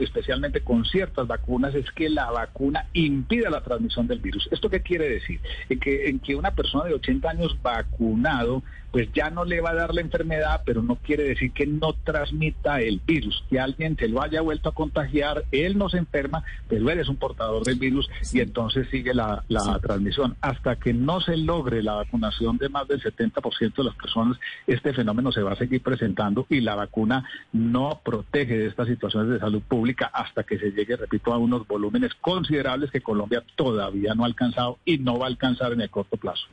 especialmente 0.00 0.60
con 0.60 0.84
ciertas 0.84 1.26
vacunas, 1.26 1.74
es 1.74 1.90
que 1.92 2.08
la 2.08 2.30
vacuna 2.30 2.86
impide 2.92 3.50
la 3.50 3.62
transmisión 3.62 4.06
del 4.06 4.18
virus. 4.18 4.48
¿Esto 4.50 4.68
qué 4.68 4.82
quiere 4.82 5.08
decir? 5.08 5.40
En 5.68 5.80
que, 5.80 6.08
en 6.08 6.18
que 6.18 6.34
una 6.34 6.50
persona 6.52 6.84
de 6.84 6.94
80 6.94 7.30
años 7.30 7.56
vacunado, 7.62 8.62
pues 8.90 9.08
ya 9.12 9.30
no 9.30 9.44
le 9.44 9.60
va 9.60 9.70
a 9.70 9.74
dar 9.74 9.94
la 9.94 10.00
enfermedad, 10.00 10.62
pero 10.64 10.82
no 10.82 10.96
quiere 10.96 11.24
decir 11.24 11.52
que 11.52 11.66
no 11.66 11.92
transmita 11.92 12.80
el 12.80 13.00
virus, 13.04 13.44
que 13.50 13.60
alguien 13.60 13.96
se 13.96 14.08
lo 14.08 14.22
haya 14.22 14.40
vuelto 14.40 14.70
a 14.70 14.74
contagiar, 14.74 15.44
él 15.52 15.76
no 15.76 15.88
se 15.88 15.98
enferma, 15.98 16.42
pero 16.68 16.90
él 16.90 16.98
es 16.98 17.08
un 17.08 17.16
portador 17.16 17.64
del 17.64 17.78
virus 17.78 18.08
y 18.32 18.40
entonces 18.40 18.88
sigue 18.90 19.14
la, 19.14 19.44
transmisión. 19.82 20.36
Hasta 20.40 20.76
que 20.76 20.92
no 20.92 21.20
se 21.20 21.36
logre 21.36 21.82
la 21.82 21.94
vacunación 21.94 22.56
de 22.56 22.68
más 22.68 22.88
del 22.88 23.02
70% 23.02 23.74
de 23.76 23.84
las 23.84 23.94
personas, 23.94 24.38
este 24.66 24.92
fenómeno 24.92 25.32
se 25.32 25.42
va 25.42 25.52
a 25.52 25.56
seguir 25.56 25.82
presentando 25.82 26.46
y 26.48 26.60
la 26.60 26.74
vacuna 26.74 27.24
no 27.52 28.00
protege 28.04 28.56
de 28.56 28.66
estas 28.66 28.88
situaciones 28.88 29.30
de 29.30 29.38
salud 29.38 29.62
pública 29.62 30.10
hasta 30.12 30.44
que 30.44 30.58
se 30.58 30.70
llegue, 30.70 30.96
repito, 30.96 31.32
a 31.32 31.38
unos 31.38 31.66
volúmenes 31.66 32.14
considerables 32.20 32.90
que 32.90 33.00
Colombia 33.00 33.42
todavía 33.56 34.14
no 34.14 34.24
ha 34.24 34.26
alcanzado 34.26 34.78
y 34.84 34.98
no 34.98 35.18
va 35.18 35.26
a 35.26 35.28
alcanzar 35.28 35.72
en 35.72 35.82
el 35.82 35.90
corto 35.90 36.16
plazo. 36.16 36.46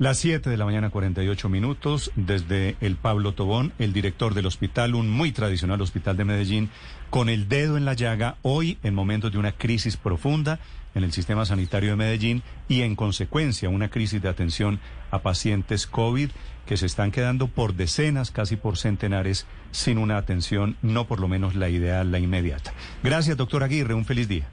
Las 0.00 0.16
7 0.16 0.48
de 0.48 0.56
la 0.56 0.64
mañana, 0.64 0.88
48 0.88 1.50
minutos, 1.50 2.10
desde 2.16 2.74
el 2.80 2.96
Pablo 2.96 3.34
Tobón, 3.34 3.74
el 3.78 3.92
director 3.92 4.32
del 4.32 4.46
hospital, 4.46 4.94
un 4.94 5.10
muy 5.10 5.30
tradicional 5.30 5.78
hospital 5.82 6.16
de 6.16 6.24
Medellín, 6.24 6.70
con 7.10 7.28
el 7.28 7.50
dedo 7.50 7.76
en 7.76 7.84
la 7.84 7.92
llaga, 7.92 8.38
hoy 8.40 8.78
en 8.82 8.94
momentos 8.94 9.30
de 9.30 9.36
una 9.36 9.52
crisis 9.52 9.98
profunda 9.98 10.58
en 10.94 11.04
el 11.04 11.12
sistema 11.12 11.44
sanitario 11.44 11.90
de 11.90 11.96
Medellín 11.96 12.42
y 12.66 12.80
en 12.80 12.96
consecuencia 12.96 13.68
una 13.68 13.90
crisis 13.90 14.22
de 14.22 14.30
atención 14.30 14.80
a 15.10 15.18
pacientes 15.18 15.86
COVID 15.86 16.30
que 16.64 16.78
se 16.78 16.86
están 16.86 17.10
quedando 17.10 17.48
por 17.48 17.74
decenas, 17.74 18.30
casi 18.30 18.56
por 18.56 18.78
centenares, 18.78 19.46
sin 19.70 19.98
una 19.98 20.16
atención, 20.16 20.78
no 20.80 21.06
por 21.06 21.20
lo 21.20 21.28
menos 21.28 21.56
la 21.56 21.68
ideal, 21.68 22.10
la 22.10 22.20
inmediata. 22.20 22.72
Gracias, 23.02 23.36
doctor 23.36 23.64
Aguirre, 23.64 23.92
un 23.92 24.06
feliz 24.06 24.28
día. 24.28 24.48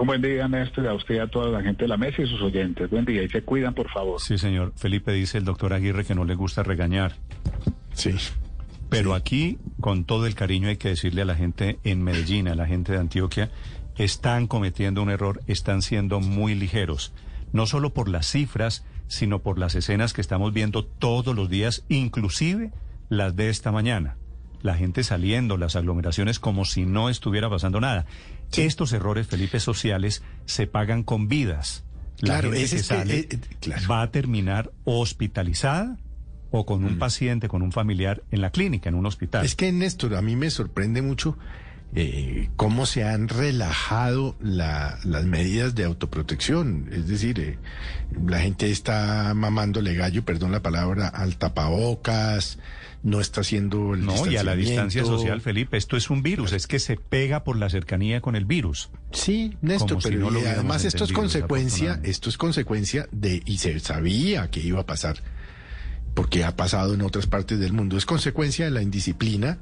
Un 0.00 0.06
buen 0.06 0.22
día, 0.22 0.48
Néstor, 0.48 0.88
a 0.88 0.94
usted 0.94 1.16
y 1.16 1.18
a 1.18 1.26
toda 1.26 1.50
la 1.50 1.62
gente 1.62 1.84
de 1.84 1.88
la 1.88 1.98
mesa 1.98 2.22
y 2.22 2.26
sus 2.26 2.40
oyentes. 2.40 2.88
Buen 2.88 3.04
día 3.04 3.22
y 3.22 3.28
se 3.28 3.42
cuidan, 3.42 3.74
por 3.74 3.90
favor. 3.90 4.18
Sí, 4.18 4.38
señor. 4.38 4.72
Felipe 4.74 5.12
dice 5.12 5.36
el 5.36 5.44
doctor 5.44 5.74
Aguirre 5.74 6.06
que 6.06 6.14
no 6.14 6.24
le 6.24 6.34
gusta 6.34 6.62
regañar. 6.62 7.16
Sí. 7.92 8.14
Pero 8.88 9.12
aquí, 9.12 9.58
con 9.78 10.06
todo 10.06 10.24
el 10.26 10.34
cariño, 10.34 10.68
hay 10.68 10.78
que 10.78 10.88
decirle 10.88 11.20
a 11.20 11.26
la 11.26 11.34
gente 11.34 11.78
en 11.84 12.02
Medellín, 12.02 12.48
a 12.48 12.54
la 12.54 12.64
gente 12.64 12.92
de 12.92 12.98
Antioquia, 12.98 13.50
están 13.98 14.46
cometiendo 14.46 15.02
un 15.02 15.10
error, 15.10 15.42
están 15.46 15.82
siendo 15.82 16.18
muy 16.20 16.54
ligeros. 16.54 17.12
No 17.52 17.66
solo 17.66 17.92
por 17.92 18.08
las 18.08 18.26
cifras, 18.26 18.86
sino 19.06 19.40
por 19.40 19.58
las 19.58 19.74
escenas 19.74 20.14
que 20.14 20.22
estamos 20.22 20.54
viendo 20.54 20.82
todos 20.82 21.36
los 21.36 21.50
días, 21.50 21.84
inclusive 21.90 22.72
las 23.10 23.36
de 23.36 23.50
esta 23.50 23.70
mañana. 23.70 24.16
La 24.62 24.74
gente 24.74 25.04
saliendo, 25.04 25.56
las 25.56 25.76
aglomeraciones 25.76 26.38
como 26.38 26.64
si 26.64 26.84
no 26.84 27.08
estuviera 27.08 27.48
pasando 27.48 27.80
nada. 27.80 28.06
Estos 28.56 28.92
errores, 28.92 29.26
Felipe, 29.26 29.60
sociales 29.60 30.22
se 30.44 30.66
pagan 30.66 31.02
con 31.02 31.28
vidas. 31.28 31.84
La 32.20 32.40
claro, 32.40 32.52
gente 32.52 33.28
que 33.60 33.70
eh, 33.70 33.74
va 33.90 34.02
a 34.02 34.10
terminar 34.10 34.70
hospitalizada 34.84 35.96
o 36.50 36.66
con 36.66 36.84
un 36.84 36.96
mm. 36.96 36.98
paciente, 36.98 37.48
con 37.48 37.62
un 37.62 37.72
familiar 37.72 38.22
en 38.30 38.40
la 38.40 38.50
clínica, 38.50 38.88
en 38.88 38.96
un 38.96 39.06
hospital. 39.06 39.44
Es 39.44 39.54
que, 39.54 39.72
Néstor, 39.72 40.14
a 40.16 40.22
mí 40.22 40.36
me 40.36 40.50
sorprende 40.50 41.00
mucho 41.00 41.38
eh, 41.94 42.50
cómo 42.54 42.86
se 42.86 43.04
han 43.04 43.28
relajado 43.28 44.36
las 44.40 45.24
medidas 45.24 45.74
de 45.74 45.84
autoprotección. 45.84 46.88
Es 46.92 47.08
decir, 47.08 47.40
eh, 47.40 47.58
la 48.26 48.40
gente 48.40 48.70
está 48.70 49.32
mamándole 49.34 49.94
gallo, 49.94 50.24
perdón 50.24 50.52
la 50.52 50.62
palabra, 50.62 51.08
al 51.08 51.36
tapabocas, 51.36 52.58
no 53.02 53.20
está 53.20 53.40
haciendo 53.40 53.94
el 53.94 54.04
No, 54.04 54.26
y 54.26 54.36
a 54.36 54.44
la 54.44 54.54
distancia 54.54 55.04
social, 55.04 55.40
Felipe, 55.40 55.76
esto 55.76 55.96
es 55.96 56.10
un 56.10 56.22
virus, 56.22 56.52
es 56.52 56.66
que 56.66 56.78
se 56.78 56.96
pega 56.96 57.44
por 57.44 57.56
la 57.56 57.70
cercanía 57.70 58.20
con 58.20 58.36
el 58.36 58.44
virus. 58.44 58.90
Sí, 59.12 59.56
Néstor, 59.62 59.98
pero 60.02 60.28
además 60.28 60.84
esto 60.84 61.04
es 61.04 61.12
consecuencia, 61.12 62.00
esto 62.02 62.28
es 62.28 62.36
consecuencia 62.36 63.08
de, 63.10 63.42
y 63.44 63.58
se 63.58 63.78
sabía 63.80 64.50
que 64.50 64.60
iba 64.60 64.80
a 64.80 64.86
pasar, 64.86 65.18
porque 66.14 66.44
ha 66.44 66.56
pasado 66.56 66.94
en 66.94 67.02
otras 67.02 67.26
partes 67.26 67.58
del 67.58 67.72
mundo, 67.72 67.96
es 67.96 68.06
consecuencia 68.06 68.66
de 68.66 68.70
la 68.70 68.82
indisciplina 68.82 69.58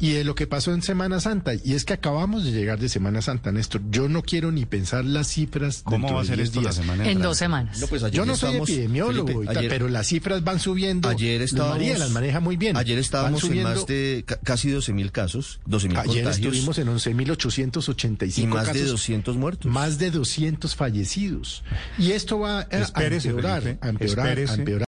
y 0.00 0.12
de 0.12 0.24
lo 0.24 0.34
que 0.34 0.46
pasó 0.46 0.72
en 0.72 0.82
Semana 0.82 1.20
Santa. 1.20 1.52
Y 1.54 1.74
es 1.74 1.84
que 1.84 1.92
acabamos 1.92 2.44
de 2.44 2.52
llegar 2.52 2.78
de 2.78 2.88
Semana 2.88 3.22
Santa, 3.22 3.52
Néstor. 3.52 3.82
Yo 3.90 4.08
no 4.08 4.22
quiero 4.22 4.52
ni 4.52 4.66
pensar 4.66 5.04
las 5.04 5.28
cifras. 5.28 5.82
¿Cómo 5.84 6.12
va 6.12 6.22
a 6.22 6.24
ser 6.24 6.40
esto 6.40 6.60
la 6.60 6.72
semana 6.72 7.08
En 7.08 7.20
dos 7.20 7.38
semanas. 7.38 7.84
pues 7.88 8.02
Yo 8.12 8.24
no 8.24 8.36
soy 8.36 8.56
epidemiólogo, 8.56 9.42
pero 9.68 9.88
las 9.88 10.06
cifras 10.06 10.44
van 10.44 10.60
subiendo. 10.60 11.08
Ayer 11.08 11.42
estábamos, 11.42 11.78
María 11.78 11.98
las 11.98 12.10
maneja 12.10 12.40
muy 12.40 12.56
bien. 12.56 12.76
Ayer 12.76 12.98
estábamos 12.98 13.44
en 13.44 13.62
más 13.62 13.86
de 13.86 14.24
casi 14.44 14.70
12 14.70 14.92
mil 14.92 15.12
casos, 15.12 15.60
12 15.66 15.88
mil 15.88 15.96
Ayer 15.96 16.24
contagios. 16.24 16.36
estuvimos 16.36 16.78
en 16.78 16.88
11.885 16.88 18.38
y 18.38 18.46
más 18.46 18.66
casos. 18.66 18.82
de 18.82 18.88
200 18.88 19.36
muertos. 19.36 19.70
Más 19.70 19.98
de 19.98 20.10
200 20.10 20.74
fallecidos. 20.74 21.62
Y 21.98 22.12
esto 22.12 22.38
va 22.40 22.60
a, 22.60 22.62
Espérese, 22.62 23.28
a 23.28 23.30
empeorar, 23.32 23.62
Felipe, 23.62 23.86
a 23.86 23.88
empeorar, 23.88 24.38
a 24.38 24.54
empeorar. 24.54 24.87